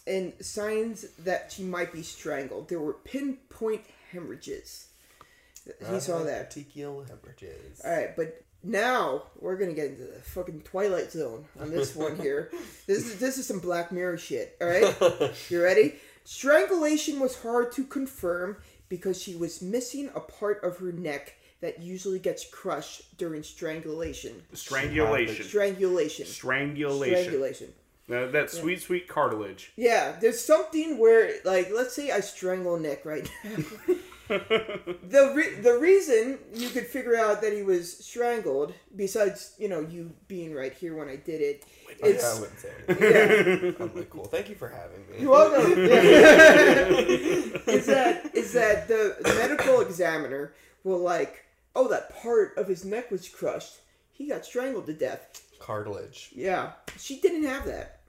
[0.08, 2.70] and signs that she might be strangled.
[2.70, 3.82] There were pinpoint
[4.12, 4.88] hemorrhages.
[5.66, 6.24] He saw uh-huh.
[6.24, 6.52] that.
[6.52, 7.82] Petechial hemorrhages.
[7.84, 12.16] All right, but now we're gonna get into the fucking Twilight Zone on this one
[12.18, 12.52] here.
[12.88, 14.58] this is this is some Black Mirror shit.
[14.62, 14.96] All right,
[15.50, 15.96] you ready?
[16.24, 18.58] Strangulation was hard to confirm
[18.90, 24.42] because she was missing a part of her neck that usually gets crushed during strangulation.
[24.54, 25.46] Strangulation.
[25.46, 26.26] Strangulation.
[26.26, 27.18] Strangulation.
[27.18, 27.74] Strangulation.
[28.10, 29.72] That, that sweet, sweet cartilage.
[29.78, 33.52] Yeah, there's something where, like, let's say I strangle Nick right now.
[34.28, 39.82] the re- the reason you could figure out that he was strangled, besides you know
[39.82, 41.66] you being right here when I did it,
[42.04, 43.76] I, I wouldn't say anything.
[43.80, 44.26] I'm like, cool.
[44.26, 45.20] Thank you for having me.
[45.20, 45.72] you're welcome.
[45.88, 46.88] Yeah.
[47.68, 50.54] is that is that the medical examiner
[50.84, 51.46] will like,
[51.76, 53.80] oh, that part of his neck was crushed.
[54.12, 55.42] He got strangled to death.
[55.60, 56.32] Cartilage.
[56.36, 58.00] Yeah, she didn't have that.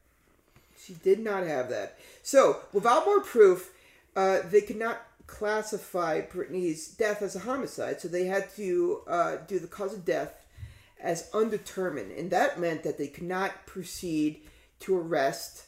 [0.79, 1.99] She did not have that.
[2.23, 3.71] So, without more proof,
[4.17, 8.01] uh, they could not classify Brittany's death as a homicide.
[8.01, 10.45] So they had to uh, do the cause of death
[11.01, 14.43] as undetermined, and that meant that they could not proceed
[14.81, 15.67] to arrest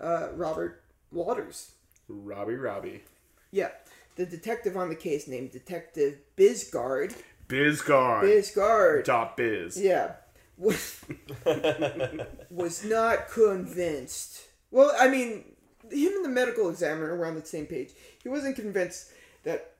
[0.00, 1.72] uh, Robert Waters.
[2.08, 3.02] Robbie, Robbie.
[3.50, 3.70] Yeah,
[4.16, 7.14] the detective on the case named Detective Bizgard.
[7.48, 8.22] Bizgard.
[8.22, 9.04] Bizgard.
[9.04, 9.80] Dot biz.
[9.80, 10.12] Yeah.
[10.56, 11.00] Was,
[12.50, 14.42] was not convinced.
[14.70, 15.44] Well, I mean,
[15.90, 17.90] him and the medical examiner were on the same page.
[18.22, 19.10] He wasn't convinced
[19.42, 19.72] that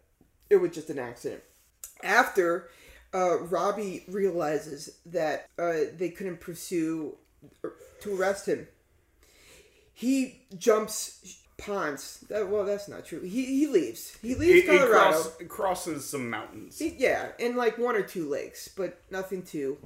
[0.50, 1.42] it was just an accident.
[2.02, 2.68] After
[3.14, 7.16] uh, Robbie realizes that uh, they couldn't pursue
[8.00, 8.66] to arrest him,
[9.92, 12.20] he jumps ponds.
[12.28, 13.20] That, well, that's not true.
[13.22, 14.16] He, he leaves.
[14.22, 14.90] He leaves it Colorado.
[15.12, 16.78] cross, it crosses some mountains.
[16.78, 19.78] He- Yeah, and like one or two lakes, but nothing too,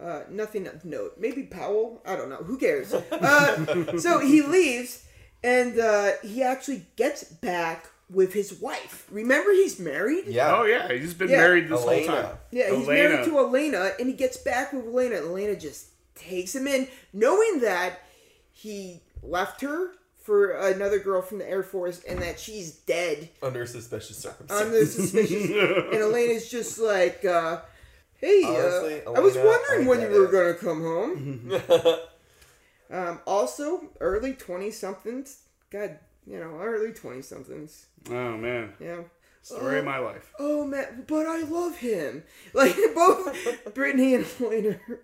[0.00, 1.14] uh, nothing of note.
[1.18, 2.02] Maybe Powell.
[2.06, 2.36] I don't know.
[2.36, 2.92] Who cares?
[3.12, 5.04] Uh, so he leaves,
[5.42, 9.06] and uh, he actually gets back with his wife.
[9.10, 10.26] Remember, he's married.
[10.26, 10.56] Yeah.
[10.56, 11.38] Oh yeah, he's been Yeah.
[11.38, 12.12] married this Elena.
[12.12, 12.36] whole time.
[12.52, 13.08] Yeah, he's Elena.
[13.08, 15.16] married to Elena, and he gets back with Elena.
[15.16, 18.00] and Elena just takes him in, knowing that
[18.52, 19.90] he left her
[20.26, 23.28] for another girl from the Air Force, and that she's dead.
[23.40, 24.66] Under suspicious circumstances.
[24.66, 25.50] under suspicious.
[25.92, 27.60] and Elena's just like, uh,
[28.18, 31.52] hey, Honestly, uh, I was wondering I when you were going to come home.
[32.90, 35.42] um, also, early 20 somethings.
[35.70, 37.86] God, you know, early 20 somethings.
[38.10, 38.72] Oh man.
[38.80, 39.02] Yeah.
[39.42, 40.32] Story of my life.
[40.40, 42.24] oh man, but I love him.
[42.52, 45.00] Like both Brittany and Elena, are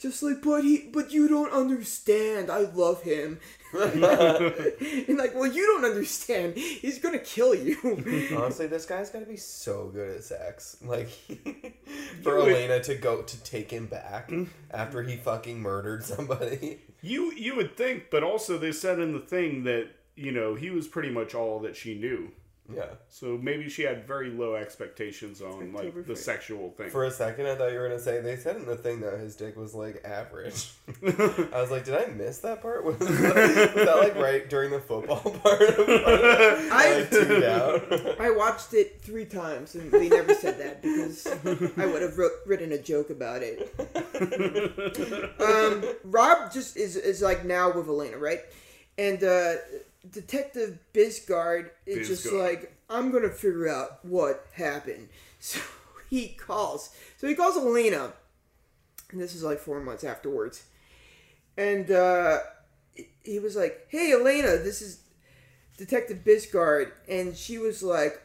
[0.00, 2.50] just like, but he, but you don't understand.
[2.50, 3.38] I love him.
[5.08, 6.56] and like, well, you don't understand.
[6.56, 7.76] He's gonna kill you.
[8.36, 10.76] Honestly, this guy's gotta be so good at sex.
[10.84, 11.08] Like,
[12.22, 14.30] for would- Elena to go to take him back
[14.70, 16.80] after he fucking murdered somebody.
[17.02, 20.70] You you would think, but also they said in the thing that you know he
[20.70, 22.30] was pretty much all that she knew.
[22.72, 22.86] Yeah.
[23.10, 26.20] So maybe she had very low expectations on like October the fifth.
[26.24, 26.88] sexual thing.
[26.88, 29.18] For a second, I thought you were gonna say they said in the thing that
[29.18, 30.72] his dick was like average.
[31.06, 32.82] I was like, did I miss that part?
[32.86, 35.60] Was, was that like right during the football part?
[35.60, 36.72] Of it?
[36.72, 38.20] I like, tuned out.
[38.20, 41.26] I watched it three times, and they never said that because
[41.76, 43.74] I would have wrote, written a joke about it.
[45.40, 48.40] um, Rob just is is like now with Elena, right?
[48.98, 49.54] And uh,
[50.10, 55.08] Detective Bisgard is just like, I'm gonna figure out what happened.
[55.40, 55.60] So
[56.08, 56.88] he calls.
[57.18, 58.14] So he calls Elena,
[59.10, 60.64] and this is like four months afterwards.
[61.58, 62.38] And uh,
[63.22, 65.00] he was like, "Hey, Elena, this is
[65.76, 68.22] Detective Bisgard," and she was like,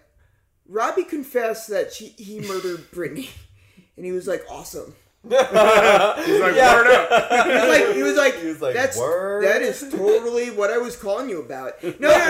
[0.65, 3.31] "Robbie confessed that she he murdered Brittany,"
[3.97, 4.95] and he was like, "Awesome."
[5.29, 7.45] He's like, word up.
[7.45, 10.69] He was like, he was like, He was like, "That's "Word." that is totally what
[10.71, 12.29] I was calling you about." No, no,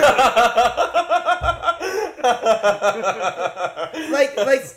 [4.10, 4.76] like, like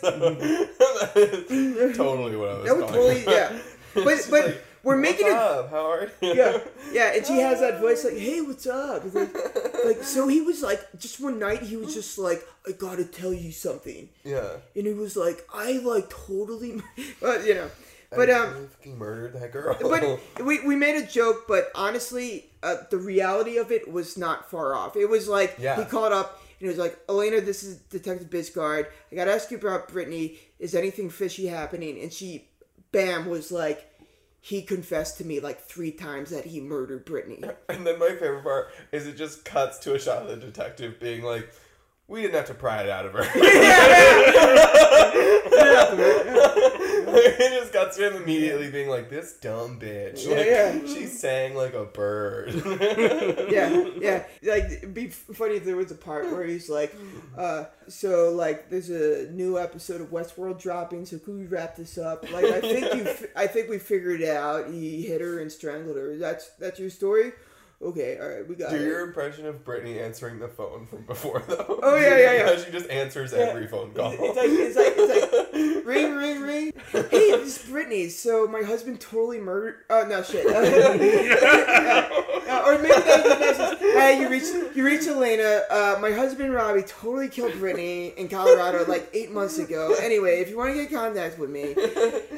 [1.94, 2.64] totally what I was.
[2.64, 3.28] that calling totally, it.
[3.28, 3.58] yeah.
[3.94, 5.32] But but like, we're What's making it.
[5.32, 5.70] up?
[5.70, 6.34] How are you?
[6.34, 6.58] Yeah,
[6.92, 9.34] yeah, and she has that voice like, "Hey, what's up?" It's Like,
[9.84, 13.32] like, so he was like, just one night, he was just like, "I gotta tell
[13.32, 14.56] you something," Yeah.
[14.76, 16.82] and he was like, "I like totally,"
[17.20, 17.70] but you know,
[18.16, 19.76] but I um, totally fucking murdered that girl.
[19.80, 24.50] but we, we made a joke, but honestly, uh, the reality of it was not
[24.50, 24.96] far off.
[24.96, 25.76] It was like Yeah.
[25.76, 28.86] he called up and he was like, "Elena, this is Detective Biscard.
[29.10, 30.38] I gotta ask you about Brittany.
[30.58, 32.48] Is anything fishy happening?" And she,
[32.92, 33.90] bam, was like,
[34.40, 38.44] "He confessed to me like three times that he murdered Brittany." And then my favorite
[38.44, 41.52] part is it just cuts to a shot of the detective being like,
[42.08, 43.24] "We didn't have to pry it out of her."
[47.16, 50.94] it just cuts to him immediately being like, "This dumb bitch." Yeah, Like, yeah.
[50.94, 52.54] She sang like a bird.
[53.50, 54.24] yeah, yeah.
[54.42, 56.94] Like it'd be funny if there was a part where he's like,
[57.36, 61.98] uh, so like there's a new episode of Westworld dropping, so could we wrap this
[61.98, 62.30] up?
[62.32, 64.70] Like I think you, I think we figured it out.
[64.70, 66.16] He hit her and strangled her.
[66.16, 67.32] That's that's your story.
[67.84, 68.82] Okay, all right, we got Do it.
[68.82, 71.80] your impression of Brittany answering the phone from before, though.
[71.82, 72.46] Oh, yeah, yeah, yeah.
[72.46, 74.12] How she just answers every phone call.
[74.18, 76.72] It's like it's like it's like ring ring ring.
[76.92, 78.08] Hey, this is Brittany.
[78.08, 79.80] So my husband totally murdered.
[79.90, 80.46] Oh no, shit.
[82.64, 84.44] Or maybe that's, that's just, hey, you reach
[84.74, 85.62] you reach Elena.
[85.70, 89.94] Uh, my husband Robbie totally killed Brittany in Colorado like eight months ago.
[90.00, 91.74] Anyway, if you want to get in contact with me,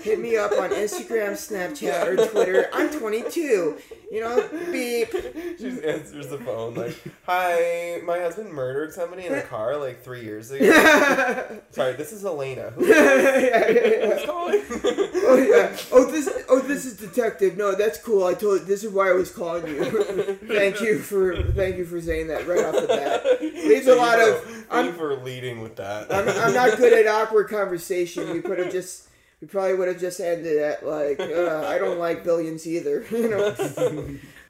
[0.03, 2.69] hit me up on Instagram, Snapchat, or Twitter.
[2.73, 3.77] I'm 22.
[4.11, 5.11] You know, beep.
[5.11, 10.05] She just answers the phone like, "Hi, my husband murdered somebody in a car like
[10.05, 12.71] three years ago." Sorry, this is Elena.
[12.71, 14.63] Who is calling?
[14.73, 15.77] Oh yeah.
[15.91, 16.29] Oh this.
[16.49, 17.57] Oh this is detective.
[17.57, 18.25] No, that's cool.
[18.25, 18.67] I told.
[18.67, 19.85] This is why I was calling you.
[20.47, 21.43] thank you for.
[21.53, 23.41] Thank you for saying that right off the bat.
[23.41, 24.67] Leaves a lot of.
[24.71, 26.13] I'm, you for leading with that.
[26.13, 28.31] I'm, I'm not good at awkward conversation.
[28.33, 29.09] We could have just.
[29.41, 31.21] We probably would have just ended at like.
[31.21, 33.05] Uh, I don't like billions either.
[33.11, 33.55] You know.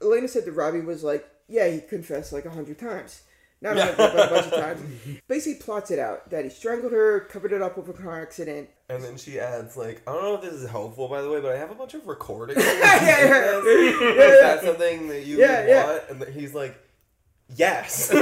[0.01, 3.21] Elena said that Robbie was like, yeah, he confessed like a hundred times.
[3.59, 4.81] Not a hundred, but a bunch of times.
[5.27, 8.69] Basically, plots it out that he strangled her, covered it up with a car accident.
[8.89, 11.41] And then she adds like, I don't know if this is helpful by the way,
[11.41, 12.63] but I have a bunch of recordings.
[12.63, 13.59] yeah, yeah.
[13.59, 15.85] Is that something that you Yeah, would yeah.
[15.85, 16.03] want?
[16.27, 16.77] And he's like,
[17.55, 18.11] yes.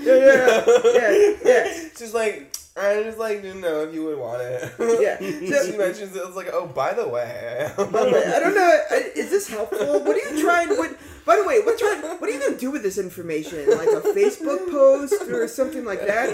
[0.00, 1.88] Yeah, yeah, yeah, yeah.
[1.96, 4.72] She's like, I just like didn't know if you would want it.
[5.00, 5.18] Yeah.
[5.18, 6.22] she mentions it.
[6.26, 7.70] It's like, oh, by the way.
[7.76, 8.80] By the way, I don't know.
[9.14, 10.00] Is this helpful?
[10.00, 10.68] What are you trying?
[10.68, 10.96] To what?
[11.30, 11.80] By the way, what?
[12.20, 13.70] What are you gonna do with this information?
[13.70, 16.28] Like a Facebook post or something like that?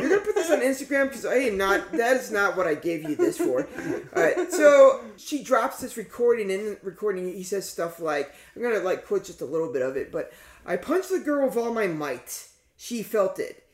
[0.00, 1.92] You're gonna put this on Instagram because I not.
[1.92, 3.68] That is not what I gave you this for.
[4.16, 4.50] All right.
[4.50, 6.50] So she drops this recording.
[6.50, 9.82] In the recording, he says stuff like, "I'm gonna like quote just a little bit
[9.82, 10.32] of it, but
[10.66, 12.48] I punched the girl with all my might.
[12.76, 13.64] She felt it.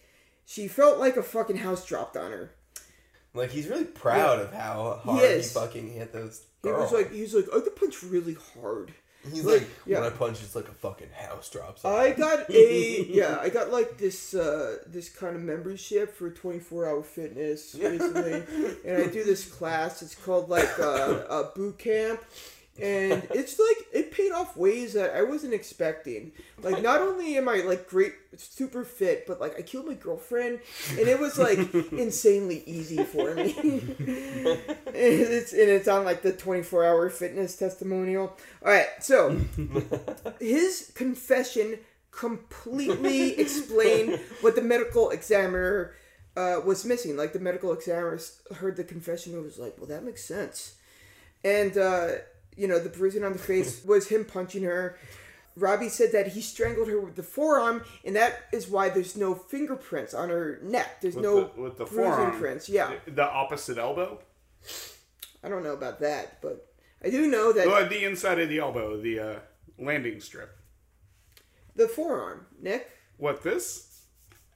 [0.44, 2.50] She felt like a fucking house dropped on her."
[3.32, 5.50] like he's really proud of how hard he, is.
[5.50, 6.44] fucking hit those.
[6.62, 8.92] He was like, he was like, I could punch really hard.
[9.31, 10.01] He's like, like, yeah.
[10.01, 11.85] when I punch, it's like a fucking house drops.
[11.85, 16.89] I got a yeah, I got like this uh this kind of membership for 24
[16.89, 18.43] hour fitness recently.
[18.85, 20.03] and I do this class.
[20.03, 22.20] It's called like uh, a boot camp
[22.81, 26.33] and it's like it paid off ways that I wasn't expecting.
[26.62, 30.61] Like, not only am I like great, super fit, but like I killed my girlfriend,
[30.91, 31.59] and it was like
[31.93, 33.55] insanely easy for me.
[33.59, 34.59] and
[34.95, 38.37] it's and it's on like the twenty four hour fitness testimonial.
[38.64, 39.41] All right, so
[40.41, 41.79] his confession
[42.11, 45.95] completely explained what the medical examiner
[46.37, 47.16] uh, was missing.
[47.16, 48.18] Like the medical examiner
[48.57, 50.76] heard the confession and was like, "Well, that makes sense."
[51.45, 52.09] And uh,
[52.59, 54.98] you know, the bruising on the face was him punching her.
[55.56, 59.34] Robbie said that he strangled her with the forearm, and that is why there's no
[59.34, 61.00] fingerprints on her neck.
[61.00, 62.38] There's With no the, with the forearm.
[62.38, 62.68] prints.
[62.68, 64.20] Yeah, The opposite elbow?
[65.42, 66.72] I don't know about that, but
[67.04, 69.38] I do know that Oh, the inside of the elbow, the uh,
[69.78, 70.56] landing strip.
[71.74, 72.88] the forearm, Nick.
[73.16, 74.02] What, this?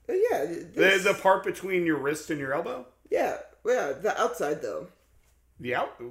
[0.09, 2.85] Uh, yeah, The, the part between your wrist and your elbow?
[3.09, 4.87] yeah, yeah, the outside though.
[5.59, 6.01] The out.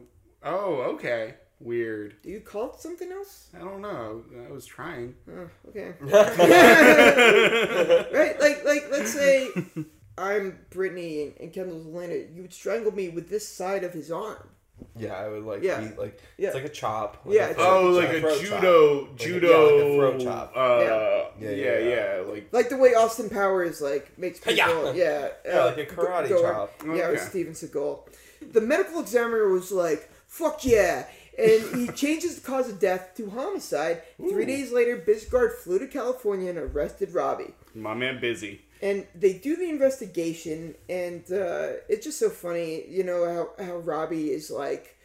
[0.42, 1.34] Oh, okay.
[1.62, 2.16] Weird.
[2.22, 3.48] Do you call it something else?
[3.56, 4.24] I don't know.
[4.48, 5.14] I was trying.
[5.30, 5.94] Oh, okay.
[8.12, 9.48] right, like, like, let's say
[10.18, 12.14] I'm Brittany and, and Kendall's Elena.
[12.34, 14.48] You would strangle me with this side of his arm.
[14.96, 15.80] Yeah, I would like Yeah.
[15.80, 16.48] be like Yeah.
[16.48, 17.20] it's like a chop.
[17.24, 18.60] Like Yeah, a it's- Oh, like a throat chop.
[18.60, 20.52] judo, Like a- judo, yeah, like a throat chop.
[20.56, 21.24] Uh, Yeah.
[21.38, 22.16] yeah, Yeah, yeah, yeah.
[22.16, 24.92] yeah, Like Like the way Austin Powers like makes people, Hi-ya!
[24.92, 26.72] yeah, Yeah, uh, like a karate go- chop.
[26.84, 27.10] Yeah, Okay.
[27.12, 28.08] with Steven Seagal.
[28.52, 31.06] The medical examiner was like, "Fuck yeah!"
[31.38, 34.02] And he changes the cause of death to homicide.
[34.18, 37.54] Three days later, Bisgard flew to California and arrested Robbie.
[37.74, 38.60] my man, busy.
[38.82, 43.24] and they do the investigation and uh, it's just so funny you know
[43.58, 44.96] how, how robbie is like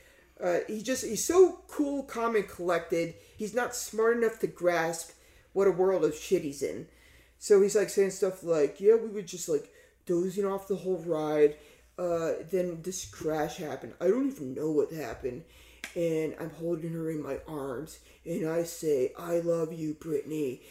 [0.43, 5.11] uh, he just he's so cool calm and collected he's not smart enough to grasp
[5.53, 6.87] what a world of shit he's in
[7.39, 9.71] so he's like saying stuff like yeah we were just like
[10.05, 11.55] dozing off the whole ride
[11.99, 15.43] uh, then this crash happened i don't even know what happened
[15.95, 20.61] and i'm holding her in my arms and i say i love you brittany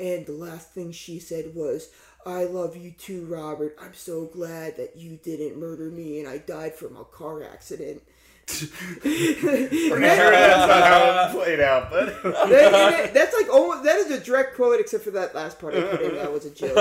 [0.00, 1.90] and the last thing she said was,
[2.24, 3.76] I love you too, Robert.
[3.80, 8.02] I'm so glad that you didn't murder me and I died from a car accident.
[8.48, 14.10] Sure that's not how it played out, but That- that- that's like almost that is
[14.10, 15.74] a direct quote, except for that last part.
[15.74, 16.74] I put in, that was a joke.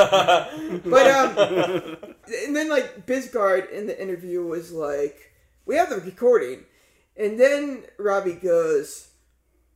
[0.85, 1.97] But um,
[2.45, 5.31] and then like Bisgard in the interview was like,
[5.65, 6.63] "We have the recording,"
[7.21, 9.09] and then Robbie goes,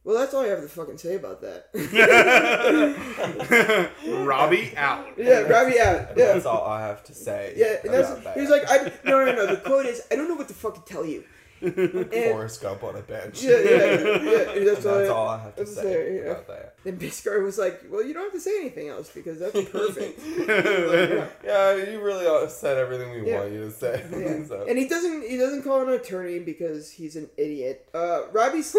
[0.03, 1.69] "Well, that's all I have to fucking say about that."
[4.07, 5.07] Robbie out.
[5.17, 6.17] yeah, Robbie out.
[6.17, 6.33] Yeah.
[6.33, 7.53] That's all I have to say.
[7.55, 8.35] Yeah, and that's, that.
[8.35, 9.47] he was like, I, no, no, no.
[9.47, 11.23] The quote is, I don't know what to fucking tell you.
[11.61, 13.41] And, Forrest Gump on a bench.
[13.43, 13.79] yeah, yeah, yeah.
[14.51, 16.21] and That's, That's all, all I have to say yeah.
[16.31, 16.75] about that.
[16.83, 20.19] Then Biscard was like, well, you don't have to say anything else because that's perfect.
[21.45, 23.39] Yeah, you really said everything we Yeah.
[23.39, 24.03] want you to say.
[24.11, 24.45] Yeah.
[24.45, 24.65] so.
[24.67, 27.87] And he doesn't he doesn't call an attorney because he's an idiot.
[27.93, 28.75] Uh, Robbie's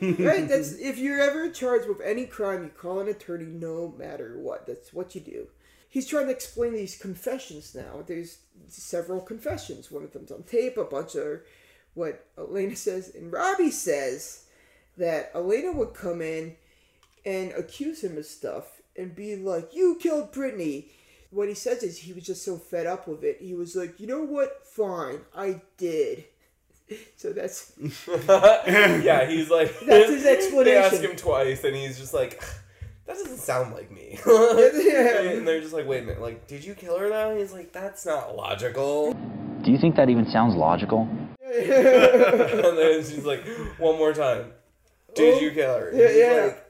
[0.00, 0.48] right.
[0.48, 4.66] That's if you're ever charged with any crime, you call an attorney no matter what.
[4.66, 5.46] That's what you do.
[5.88, 8.02] He's trying to explain these confessions now.
[8.06, 8.38] There's
[8.68, 9.90] several confessions.
[9.90, 10.76] One of them's on tape.
[10.76, 11.44] A bunch are
[11.94, 14.44] what Elena says, and Robbie says
[14.96, 16.56] that Elena would come in
[17.24, 20.88] and accuse him of stuff and be like, "You killed Brittany."
[21.30, 23.38] What he says is he was just so fed up with it.
[23.40, 24.66] He was like, "You know what?
[24.66, 26.24] Fine, I did."
[27.16, 27.72] So that's
[28.08, 30.26] yeah, he's like That's his explanation.
[30.64, 30.82] They explanation.
[30.82, 32.42] ask him twice, and he's just like,
[33.06, 35.20] "That doesn't sound like me." yeah.
[35.30, 37.72] and they're just like, "Wait a minute, like, did you kill her though?" He's like,
[37.72, 39.12] "That's not logical."
[39.62, 41.06] Do you think that even sounds logical?
[41.50, 43.44] and then she's like,
[43.78, 44.52] "One more time,
[45.14, 46.44] did Oh, you kill her?" yeah, yeah.
[46.46, 46.66] like,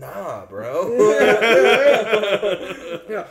[0.00, 0.96] Nah, bro.
[3.10, 3.26] yeah.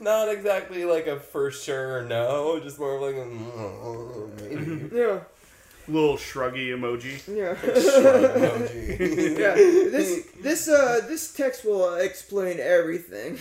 [0.00, 3.26] Not exactly like a for sure no, just more of like a
[4.44, 4.88] maybe.
[4.94, 5.20] Yeah.
[5.88, 7.20] Little shruggy emoji.
[7.26, 7.56] Yeah.
[7.56, 9.38] Shruggy emoji.
[9.38, 9.54] yeah.
[9.54, 13.36] This this uh this text will explain everything.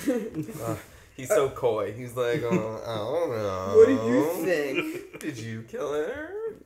[1.21, 1.93] He's so coy.
[1.93, 3.73] He's like, oh, I don't know.
[3.75, 5.19] what do you think?
[5.19, 6.33] Did you kill her?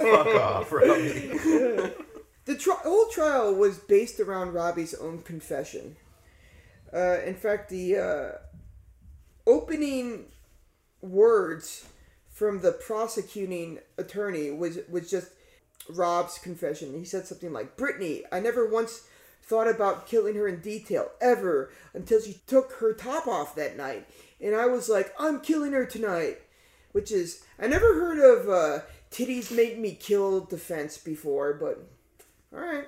[0.00, 1.38] Fuck off, Robbie.
[2.44, 5.94] The tri- whole trial was based around Robbie's own confession.
[6.92, 8.32] Uh, in fact, the uh,
[9.46, 10.24] opening
[11.00, 11.86] words
[12.28, 15.28] from the prosecuting attorney was was just
[15.88, 16.98] Rob's confession.
[16.98, 19.06] He said something like, "Brittany, I never once
[19.42, 24.08] thought about killing her in detail ever until she took her top off that night,
[24.40, 26.38] and I was like, I'm killing her tonight."
[26.92, 28.80] Which is I never heard of uh,
[29.10, 31.82] titties make me kill defense before, but
[32.54, 32.84] all right.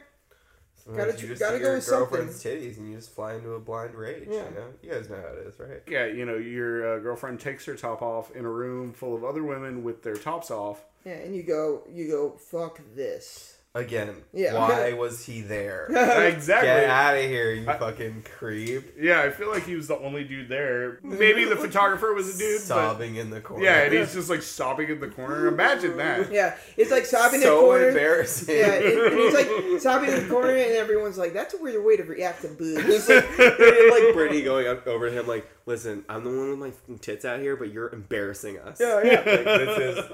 [0.95, 2.09] Gotta- you just gotta see go your with something.
[2.27, 4.29] girlfriend's titties and you just fly into a blind rage.
[4.31, 4.45] Yeah.
[4.51, 5.81] You know, you guys know how it is, right?
[5.89, 9.25] Yeah, you know, your uh, girlfriend takes her top off in a room full of
[9.25, 10.85] other women with their tops off.
[11.07, 13.54] Yeah, and you go, you go, fuck this.
[13.77, 14.55] Again, Yeah.
[14.57, 15.87] why was he there?
[16.29, 16.69] exactly.
[16.69, 18.95] Get out of here, you fucking creep!
[18.97, 21.01] Yeah, I feel like he was the only dude there.
[21.03, 23.65] Maybe the photographer was a dude, but Sobbing in the corner.
[23.65, 25.49] yeah, and he's just like sobbing in the corner.
[25.49, 26.31] Imagine that.
[26.31, 27.89] Yeah, it's like sobbing in the so corner.
[27.89, 28.55] embarrassing.
[28.57, 31.85] Yeah, it, and he's like sobbing in the corner, and everyone's like, "That's a weird
[31.85, 35.27] way to react to boobs." It's like, and, like Brittany going up over to him
[35.27, 39.03] like, "Listen, I'm the one with my tits out here, but you're embarrassing us." Yeah,
[39.03, 39.17] yeah.
[39.17, 40.05] Like, this is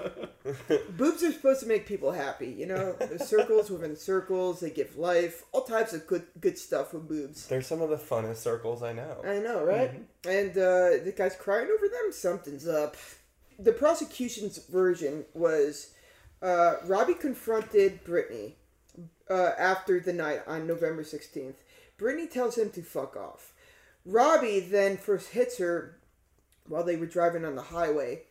[0.96, 2.94] boobs are supposed to make people happy, you know.
[2.98, 4.60] There's circles within circles.
[4.60, 7.46] They give life, all types of good good stuff with boobs.
[7.46, 9.22] they're some of the funnest circles I know.
[9.24, 10.02] I know, right?
[10.26, 12.12] And uh, the guy's crying over them.
[12.12, 12.96] Something's up.
[13.58, 15.92] The prosecution's version was
[16.42, 18.56] uh, Robbie confronted Brittany
[19.28, 21.56] uh, after the night on November 16th.
[21.98, 23.52] Brittany tells him to fuck off.
[24.06, 25.98] Robbie then first hits her
[26.66, 28.22] while they were driving on the highway.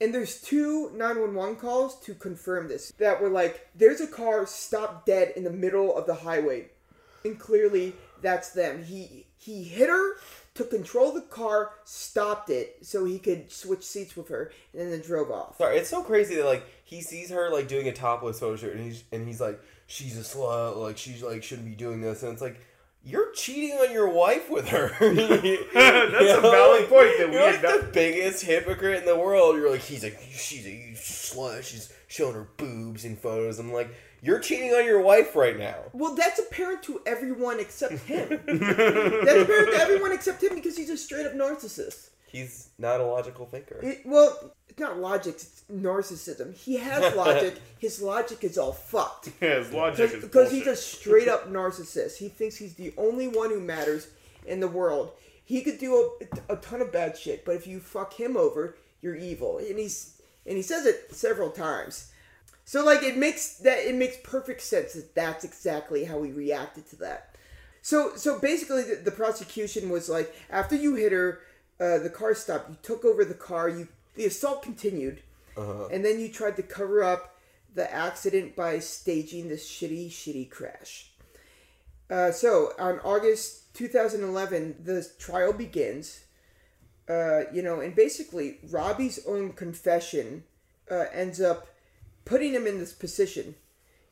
[0.00, 5.06] And there's two 911 calls to confirm this that were like, there's a car stopped
[5.06, 6.66] dead in the middle of the highway.
[7.24, 8.84] And clearly that's them.
[8.84, 10.16] He he hit her,
[10.54, 14.92] took control of the car, stopped it so he could switch seats with her, and
[14.92, 15.58] then drove off.
[15.58, 18.72] Sorry, it's so crazy that like he sees her like doing a topless photo shoot,
[18.74, 22.22] and he's and he's like, she's a slut, like she's like shouldn't be doing this,
[22.22, 22.60] and it's like.
[23.06, 24.88] You're cheating on your wife with her.
[24.98, 29.56] That's a valid point that we You're had like the biggest hypocrite in the world.
[29.56, 31.64] You're like, he's like, she's a slut.
[31.64, 33.58] She's showing her boobs in photos.
[33.58, 35.76] I'm like, you're cheating on your wife right now.
[35.92, 38.28] Well, that's apparent to everyone except him.
[38.46, 42.08] that's apparent to everyone except him because he's a straight up narcissist.
[42.34, 43.78] He's not a logical thinker.
[43.80, 46.52] It, well, it's not logic, it's narcissism.
[46.52, 47.60] He has logic.
[47.78, 49.30] His logic is all fucked.
[49.40, 52.16] Yeah, his logic is Because he's a straight up narcissist.
[52.16, 54.08] He thinks he's the only one who matters
[54.46, 55.12] in the world.
[55.44, 56.10] He could do
[56.48, 59.58] a, a ton of bad shit, but if you fuck him over, you're evil.
[59.58, 62.10] And he's and he says it several times.
[62.64, 66.88] So like it makes that it makes perfect sense that that's exactly how he reacted
[66.90, 67.36] to that.
[67.80, 71.40] So so basically the, the prosecution was like after you hit her,
[71.80, 72.70] uh, the car stopped.
[72.70, 73.68] You took over the car.
[73.68, 75.22] You the assault continued,
[75.56, 77.36] and then you tried to cover up
[77.74, 81.10] the accident by staging this shitty shitty crash.
[82.10, 86.24] Uh, so on August 2011, the trial begins.
[87.08, 90.44] Uh, you know, and basically Robbie's own confession
[90.90, 91.66] uh, ends up
[92.24, 93.54] putting him in this position.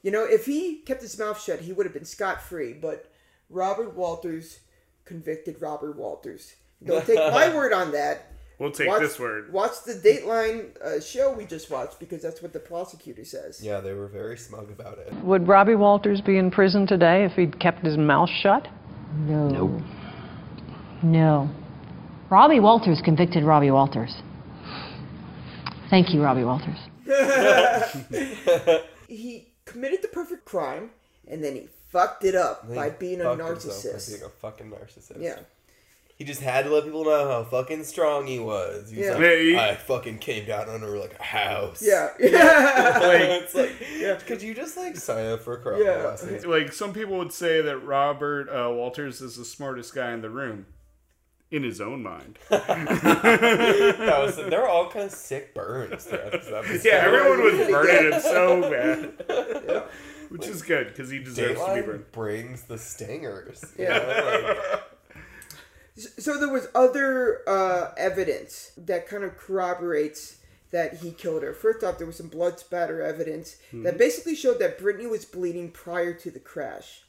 [0.03, 2.73] You know, if he kept his mouth shut, he would have been scot free.
[2.73, 3.11] But
[3.49, 4.61] Robert Walters
[5.05, 6.55] convicted Robert Walters.
[6.85, 8.29] Don't take my word on that.
[8.59, 9.53] We'll take Watch- this word.
[9.53, 13.61] Watch the Dateline uh, show we just watched because that's what the prosecutor says.
[13.61, 15.13] Yeah, they were very smug about it.
[15.25, 18.69] Would Robbie Walters be in prison today if he'd kept his mouth shut?
[19.27, 19.83] No.
[21.03, 21.51] No.
[22.31, 24.15] Robbie Walters convicted Robbie Walters.
[25.91, 26.79] Thank you, Robbie Walters.
[29.09, 30.91] He committed the perfect crime
[31.29, 34.09] and then he fucked it up by being a fucked by narcissist.
[34.11, 35.21] being a fucking narcissist.
[35.21, 35.41] Yeah.
[36.17, 38.91] He just had to let people know how fucking strong he was.
[38.91, 39.13] He's Yeah.
[39.13, 41.83] like, Yeah, he- I fucking came down under like a house.
[41.85, 42.11] Yeah.
[42.19, 44.15] it's like, yeah.
[44.17, 46.03] could you just like sign up for a crime Yeah.
[46.05, 46.47] lawsuit?
[46.47, 50.31] Like some people would say that Robert uh, Walters is the smartest guy in the
[50.31, 50.67] room,
[51.51, 52.39] in his own mind.
[52.51, 56.85] That was, they were all kind of sick burns throughout.
[56.85, 59.85] Yeah, everyone was burning him so bad,
[60.29, 62.13] which is good because he deserves to be burned.
[62.13, 63.65] brings the stingers.
[63.79, 63.99] Yeah.
[63.99, 64.83] know, like-
[65.97, 70.39] So there was other uh, evidence that kind of corroborates
[70.71, 71.53] that he killed her.
[71.53, 75.71] First off, there was some blood spatter evidence that basically showed that Brittany was bleeding
[75.71, 77.03] prior to the crash.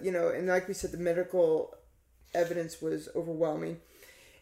[0.00, 1.74] You know, and like we said, the medical
[2.32, 3.80] evidence was overwhelming.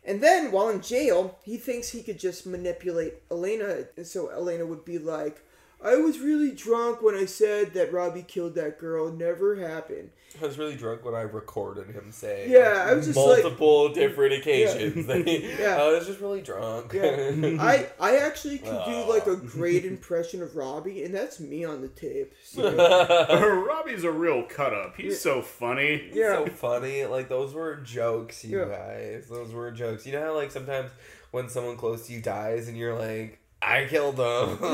[0.04, 4.64] And then while in jail, he thinks he could just manipulate Elena, and so Elena
[4.66, 5.40] would be like,
[5.82, 9.10] "I was really drunk when I said that Robbie killed that girl.
[9.10, 10.10] Never happened."
[10.40, 13.88] I was really drunk when I recorded him saying Yeah, I was just like- multiple
[13.92, 15.06] different occasions.
[15.08, 15.76] that he- Yeah.
[15.82, 16.92] I was just really drunk.
[16.92, 21.64] Yeah, I I actually could do like a great impression of Robbie, and that's me
[21.64, 22.32] on the tape.
[22.44, 22.62] So,
[23.66, 24.96] Robbie's a real cut up.
[24.96, 26.10] He's so funny.
[26.12, 27.04] yeah, so funny.
[27.06, 28.66] Like those were jokes, you Yeah.
[28.68, 29.26] guys.
[29.28, 30.06] Those were jokes.
[30.06, 30.90] You know how like sometimes
[31.32, 34.58] when someone close to you dies and you're like, I killed them.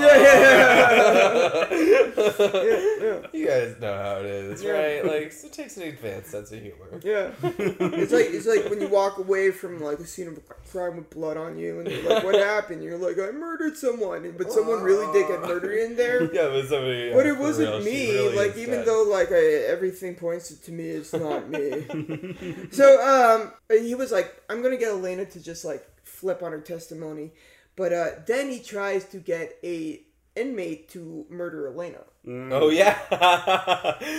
[2.17, 5.05] Yeah, You guys know how it is, right?
[5.05, 7.01] Like, so it takes an advanced sense of humor.
[7.03, 10.41] Yeah, it's like it's like when you walk away from like a scene of a
[10.71, 14.33] crime with blood on you, and you're like, "What happened?" You're like, "I murdered someone,"
[14.37, 16.25] but someone really did get murdered in there.
[16.37, 17.13] Yeah, but somebody.
[17.13, 18.11] But it wasn't real, me.
[18.13, 18.87] really like even dead.
[18.87, 22.67] though like I, everything points to me, it's not me.
[22.71, 26.61] so um, he was like, "I'm gonna get Elena to just like flip on her
[26.61, 27.33] testimony,"
[27.77, 30.01] but uh, then he tries to get a
[30.35, 32.01] inmate to murder Elena.
[32.29, 32.97] Oh yeah,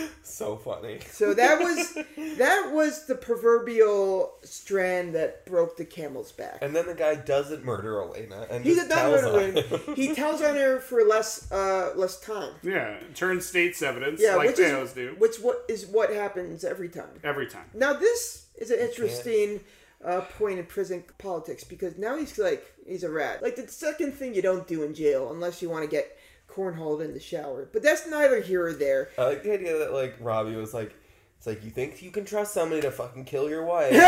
[0.23, 0.99] so funny.
[1.11, 1.93] So that was
[2.37, 6.59] that was the proverbial strand that broke the camel's back.
[6.61, 9.57] And then the guy doesn't murder Elena, and He just did not tells murder on-
[9.57, 9.95] Elena.
[9.95, 12.53] He tells on her for less uh, less time.
[12.63, 16.63] Yeah, turn state's evidence Yeah, like which Thanos is do which what is what happens
[16.63, 17.19] every time.
[17.23, 17.65] every time.
[17.73, 19.59] Now this is an interesting
[20.07, 23.43] uh, point in prison politics because now he's like he's a rat.
[23.43, 27.03] Like the second thing you don't do in jail unless you want to get cornholed
[27.03, 27.67] in the shower.
[27.71, 29.09] But that's neither here or there.
[29.17, 30.95] I like the idea that like Robbie was like,
[31.37, 33.99] it's like you think you can trust somebody to fucking kill your wife, and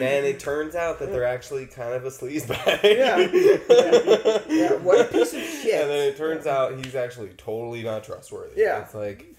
[0.00, 2.82] then it turns out that they're actually kind of a sleazebag.
[2.82, 3.18] Yeah.
[4.48, 5.80] yeah, what a piece of shit.
[5.80, 8.60] And then it turns out he's actually totally not trustworthy.
[8.60, 8.82] Yeah.
[8.82, 9.37] It's like,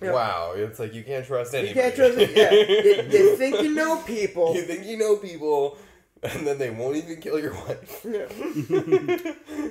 [0.00, 0.12] Yeah.
[0.12, 0.52] wow.
[0.56, 1.80] It's like you can't trust You anybody.
[1.80, 2.30] can't trust it.
[2.36, 4.54] Yeah, you, you think you know people.
[4.54, 5.76] you think you know people,
[6.22, 8.04] and then they won't even kill your wife.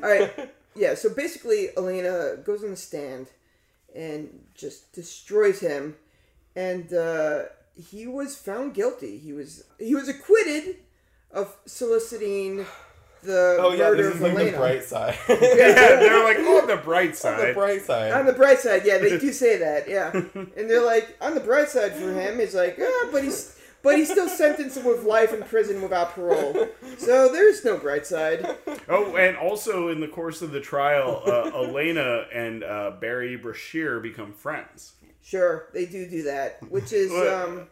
[0.03, 0.49] All right.
[0.75, 0.95] Yeah.
[0.95, 3.27] So basically, Elena goes on the stand
[3.95, 5.95] and just destroys him,
[6.55, 7.43] and uh,
[7.75, 9.17] he was found guilty.
[9.17, 10.77] He was he was acquitted
[11.31, 12.65] of soliciting
[13.27, 14.51] the Oh yeah, murder this is like Elena.
[14.51, 15.17] the bright side.
[15.29, 17.49] Yeah, they're like on the bright On side.
[17.49, 18.11] the bright side.
[18.13, 20.11] On the bright side, yeah, they do say that, yeah.
[20.13, 23.53] And they're like, on the bright side for him, He's like, yeah, but he's
[23.83, 26.67] but he's still sentenced with life in prison without parole.
[26.97, 28.57] So there's no bright side.
[28.89, 34.01] Oh, and also in the course of the trial, uh, Elena and uh, Barry Brasher
[34.01, 34.93] become friends.
[35.23, 37.27] Sure, they do do that, which is What?
[37.27, 37.67] um,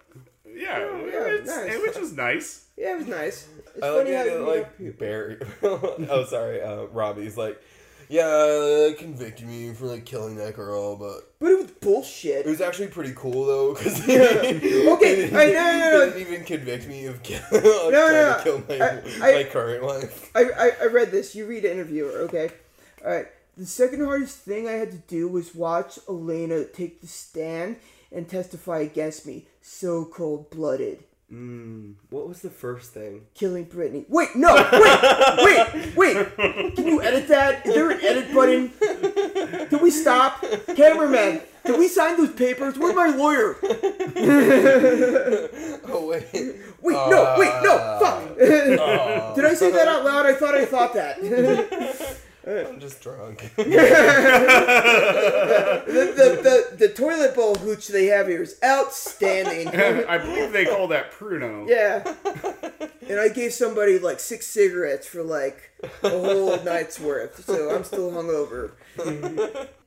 [0.45, 1.81] Yeah, yeah, it's, nice.
[1.81, 2.65] which is nice.
[2.77, 3.47] yeah, it was nice.
[3.75, 4.99] It's I like funny the how you that, meet up like.
[4.99, 5.37] Barry.
[6.09, 7.61] oh, sorry, uh, Robbie's like,
[8.07, 12.45] yeah, uh, convicted me for like killing that girl, but But it was bullshit.
[12.45, 16.05] it was actually pretty cool though because Okay, I no, no, no.
[16.13, 18.41] didn't even convict me of, kill- of no, trying to no.
[18.43, 18.63] kill
[19.19, 20.31] my I- I- current wife.
[20.35, 21.33] I, I, I read this.
[21.35, 22.51] You read an interviewer, okay?
[23.03, 23.27] All right.
[23.57, 27.77] The second hardest thing I had to do was watch Elena take the stand
[28.11, 29.45] and testify against me.
[29.61, 31.03] So cold blooded.
[31.33, 33.25] Mm, what was the first thing?
[33.33, 34.05] Killing Brittany.
[34.07, 36.75] Wait, no, wait, wait, wait.
[36.75, 37.65] Can you edit that?
[37.65, 38.69] Is there an edit button?
[39.69, 40.45] Can we stop?
[40.75, 42.77] Cameraman, can we sign those papers?
[42.77, 43.55] Where's my lawyer?
[45.87, 46.25] Oh wait,
[46.81, 48.21] Wait, no, wait, no, fuck.
[48.31, 49.91] Uh, Did I say that uh.
[49.91, 50.25] out loud?
[50.25, 52.17] I thought I thought that.
[52.47, 53.39] I'm just drunk.
[53.55, 53.63] the,
[55.87, 59.67] the, the, the toilet bowl hooch they have here is outstanding.
[60.07, 61.67] I believe they call that Pruno.
[61.67, 62.13] yeah.
[63.07, 65.71] And I gave somebody like six cigarettes for like
[66.03, 68.71] a whole night's worth, so I'm still hungover.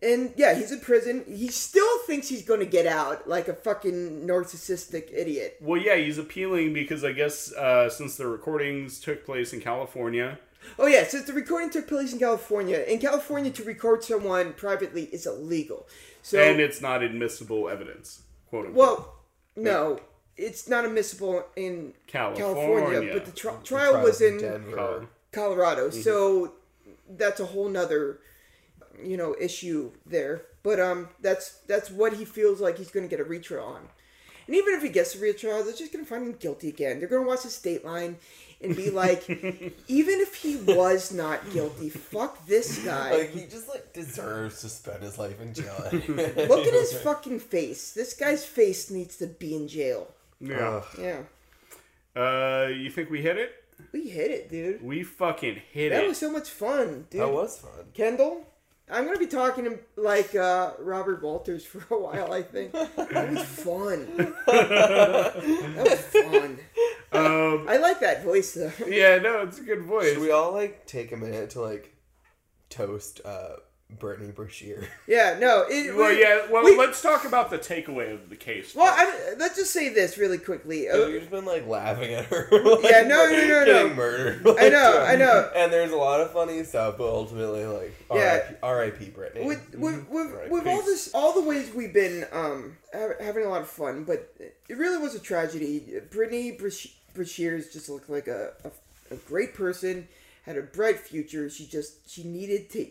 [0.02, 1.24] and yeah, he's in prison.
[1.28, 5.56] He still thinks he's going to get out like a fucking narcissistic idiot.
[5.60, 10.38] Well, yeah, he's appealing because I guess uh, since the recordings took place in California,
[10.78, 15.04] Oh yeah, since the recording took place in California, in California to record someone privately
[15.04, 15.86] is illegal.
[16.22, 18.76] So and it's not admissible evidence, quote unquote.
[18.76, 19.14] Well,
[19.56, 20.00] no,
[20.36, 23.12] it's not admissible in California.
[23.12, 25.08] but the tri- trial was in Denver.
[25.32, 26.54] Colorado, so
[27.16, 28.20] that's a whole nother,
[29.02, 30.42] you know, issue there.
[30.62, 33.88] But um, that's that's what he feels like he's going to get a retrial on,
[34.46, 36.98] and even if he gets a retrial, they're just going to find him guilty again.
[36.98, 38.16] They're going to watch the state line
[38.60, 43.12] and be like, even if he was not guilty, fuck this guy.
[43.18, 45.76] Like he just like deserves to spend his life in jail.
[45.92, 47.92] Look at his fucking face.
[47.92, 50.08] This guy's face needs to be in jail.
[50.40, 50.82] yeah.
[50.98, 51.22] Yeah,
[52.16, 53.52] Uh, you think we hit it?
[53.92, 54.82] we hit it, dude.
[54.82, 56.00] We fucking hit That it.
[56.02, 57.20] That was so much fun, dude.
[57.20, 57.84] That was fun.
[57.94, 58.44] Kendall,
[58.90, 62.32] I'm gonna be talking to like uh, Robert Walters for a while.
[62.32, 64.08] I think that was fun.
[64.46, 66.58] that was fun.
[67.12, 68.72] Um, I like that voice though.
[68.86, 70.12] yeah, no, it's a good voice.
[70.12, 71.94] Should we all like take a minute to like
[72.70, 73.56] toast uh
[73.98, 74.86] Brittany Brasher?
[75.06, 75.64] Yeah, no.
[75.66, 76.42] It, Well, we- yeah.
[76.50, 78.74] Well, we- let's talk about the takeaway of the case.
[78.74, 78.92] Well.
[78.94, 80.86] I, let's just say this really quickly.
[80.90, 82.48] So Uh, You've just been like laughing at her.
[82.52, 83.94] Yeah, like, no, no, no, getting no.
[83.94, 84.46] murdered.
[84.60, 85.50] I know, I know.
[85.56, 88.50] And there's a lot of funny stuff, but ultimately, like, Yeah.
[88.62, 89.06] R.I.P.
[89.06, 89.46] Brittany.
[89.46, 90.84] with with with, Right, with all peace.
[90.84, 94.34] this, all the ways we've been um having a lot of fun, but
[94.68, 95.98] it really was a tragedy.
[96.10, 100.08] Brittany Brash- Brashers just looked like a, a, a great person,
[100.44, 101.48] had a bright future.
[101.50, 102.86] She just she needed to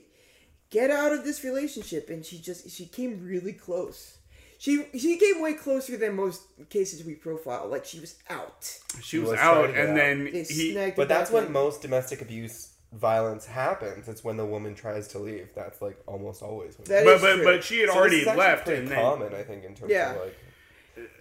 [0.69, 4.17] get out of this relationship, and she just she came really close.
[4.59, 7.67] She she came way closer than most cases we profile.
[7.67, 8.79] Like she was out.
[9.01, 9.95] She was was out, trying to get and out.
[9.95, 10.91] then They he.
[10.95, 11.51] But that's when in.
[11.51, 14.07] most domestic abuse violence happens.
[14.07, 15.49] It's when the woman tries to leave.
[15.55, 16.75] That's like almost always.
[16.79, 17.43] When That But but true.
[17.43, 20.13] but she had So already left, pretty and then common, I think, in terms Yeah.
[20.15, 20.37] of like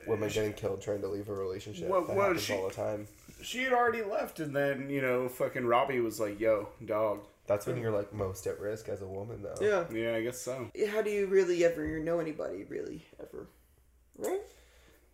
[0.07, 1.89] women getting killed trying to leave a relationship.
[1.89, 3.07] Well- that well, happens she- all the time.
[3.43, 7.65] she had already left, and then you know, fucking Robbie was like, "Yo, dog." That's
[7.67, 9.55] when you're like most at risk as a woman, though.
[9.61, 9.85] Yeah.
[9.93, 10.69] Yeah, I guess so.
[10.91, 13.47] How do you really ever know anybody really ever?
[14.19, 14.41] Right?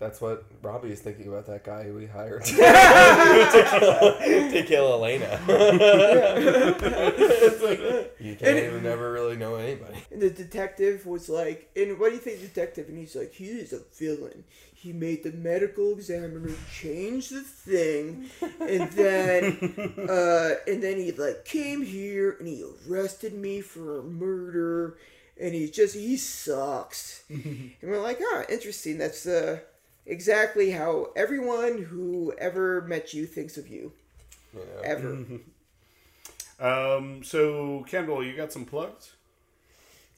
[0.03, 4.93] That's what Robbie is thinking about that guy who he hired to, kill, to kill
[4.95, 5.39] Elena.
[8.19, 10.03] you can't even never really know anybody.
[10.11, 12.89] And the detective was like, and what do you think, detective?
[12.89, 14.43] And he's like, he is a villain.
[14.75, 18.29] He made the medical examiner change the thing,
[18.61, 24.03] and then, uh, and then he like came here and he arrested me for a
[24.03, 24.97] murder,
[25.41, 27.23] and he just he sucks.
[27.29, 28.99] and we're like, ah, interesting.
[28.99, 29.61] That's uh,
[30.07, 33.93] exactly how everyone who ever met you thinks of you,
[34.55, 34.81] You know?
[34.85, 35.27] ever.
[36.61, 39.17] Um, so Kendall, you got some plugs?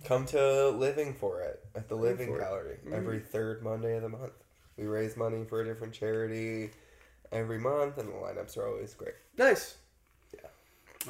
[0.05, 2.45] Come to Living for It at the Living Living for It.
[2.45, 4.35] Gallery every third Monday of the month.
[4.76, 6.68] We raise money for a different charity
[7.32, 9.14] every month, and the lineups are always great.
[9.39, 9.76] Nice.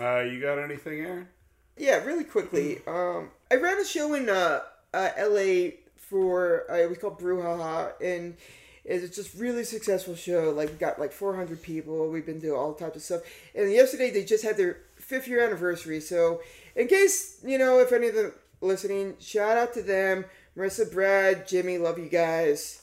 [0.00, 1.28] Uh, you got anything, Aaron?
[1.76, 2.80] Yeah, really quickly.
[2.86, 4.60] Um, I ran a show in uh,
[4.92, 5.78] uh L.A.
[5.96, 8.36] for uh, it was called Brouhaha, and
[8.84, 10.50] it's just really successful show.
[10.50, 12.08] Like we got like 400 people.
[12.08, 13.22] We've been doing all types of stuff.
[13.54, 16.00] And yesterday they just had their fifth year anniversary.
[16.00, 16.42] So
[16.76, 20.24] in case you know if any of them listening, shout out to them.
[20.56, 22.82] Marissa, Brad, Jimmy, love you guys.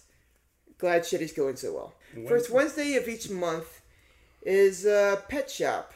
[0.78, 1.94] Glad shit is going so well.
[2.28, 3.82] First Wednesday of each month
[4.42, 5.94] is uh, Pet Shop,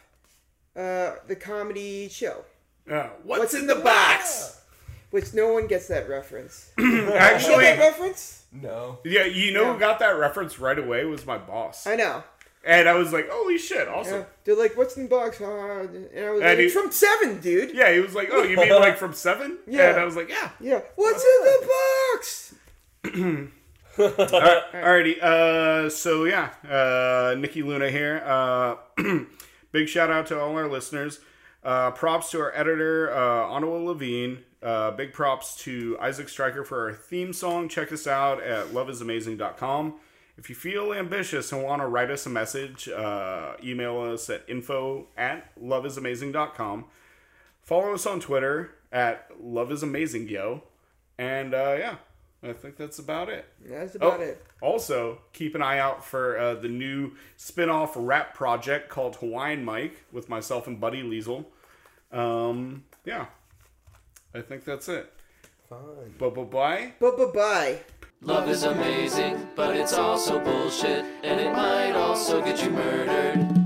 [0.75, 2.45] uh, the comedy show.
[2.89, 4.61] Uh, what's, in, the, box?
[5.15, 6.71] Which no one gets that reference.
[6.77, 8.43] Actually, Get that reference?
[8.51, 8.99] No.
[9.05, 9.73] yeah, you know Yeah.
[9.73, 12.21] who got that reference right away was my boss, I know.
[12.65, 14.25] and I was like, "Holy shit, awesome!" Yeah.
[14.43, 17.39] They're like, "What's in the box?" huh?" And I was And like, he- "From Seven,
[17.39, 19.57] dude." Yeah, he was like, "Oh, you mean like from Seven?
[19.65, 19.91] Yeah.
[19.91, 20.81] and I was like, "Yeah." Yeah.
[20.95, 22.55] What's in the box?
[23.97, 28.21] Alright- Alrighty, uh, so yeah, uh, Nikki Luna here.
[28.25, 28.75] Uh,
[29.71, 31.19] big shout out to all our listeners.
[31.63, 34.43] Uh, props to our editor, uh, Ottawa Levine.
[34.65, 37.69] Uh, big props to Isaac Stryker for our theme song.
[37.69, 39.93] Check us out at loveisamazing.com.
[40.37, 44.43] If you feel ambitious and want to write us a message, uh, email us at
[44.49, 46.85] info at loveisamazing.com.
[47.61, 50.61] Follow us on Twitter at loveisamazingyo.
[51.17, 51.95] And uh, yeah,
[52.43, 53.45] I think that's about it.
[53.63, 54.45] That's about Oh, it.
[54.61, 59.63] Also, keep an eye out for uh, the new spin off rap project called Hawaiian
[59.63, 61.45] Mike with myself and Buddy Liesel.
[62.11, 63.27] Um, yeah,
[64.35, 65.11] I think that's it.
[65.69, 66.17] Fine.
[66.19, 66.93] Bye bye bye.
[66.99, 67.79] But bye bye.
[68.21, 73.64] Love is amazing, but it's also bullshit, and it might also get you murdered.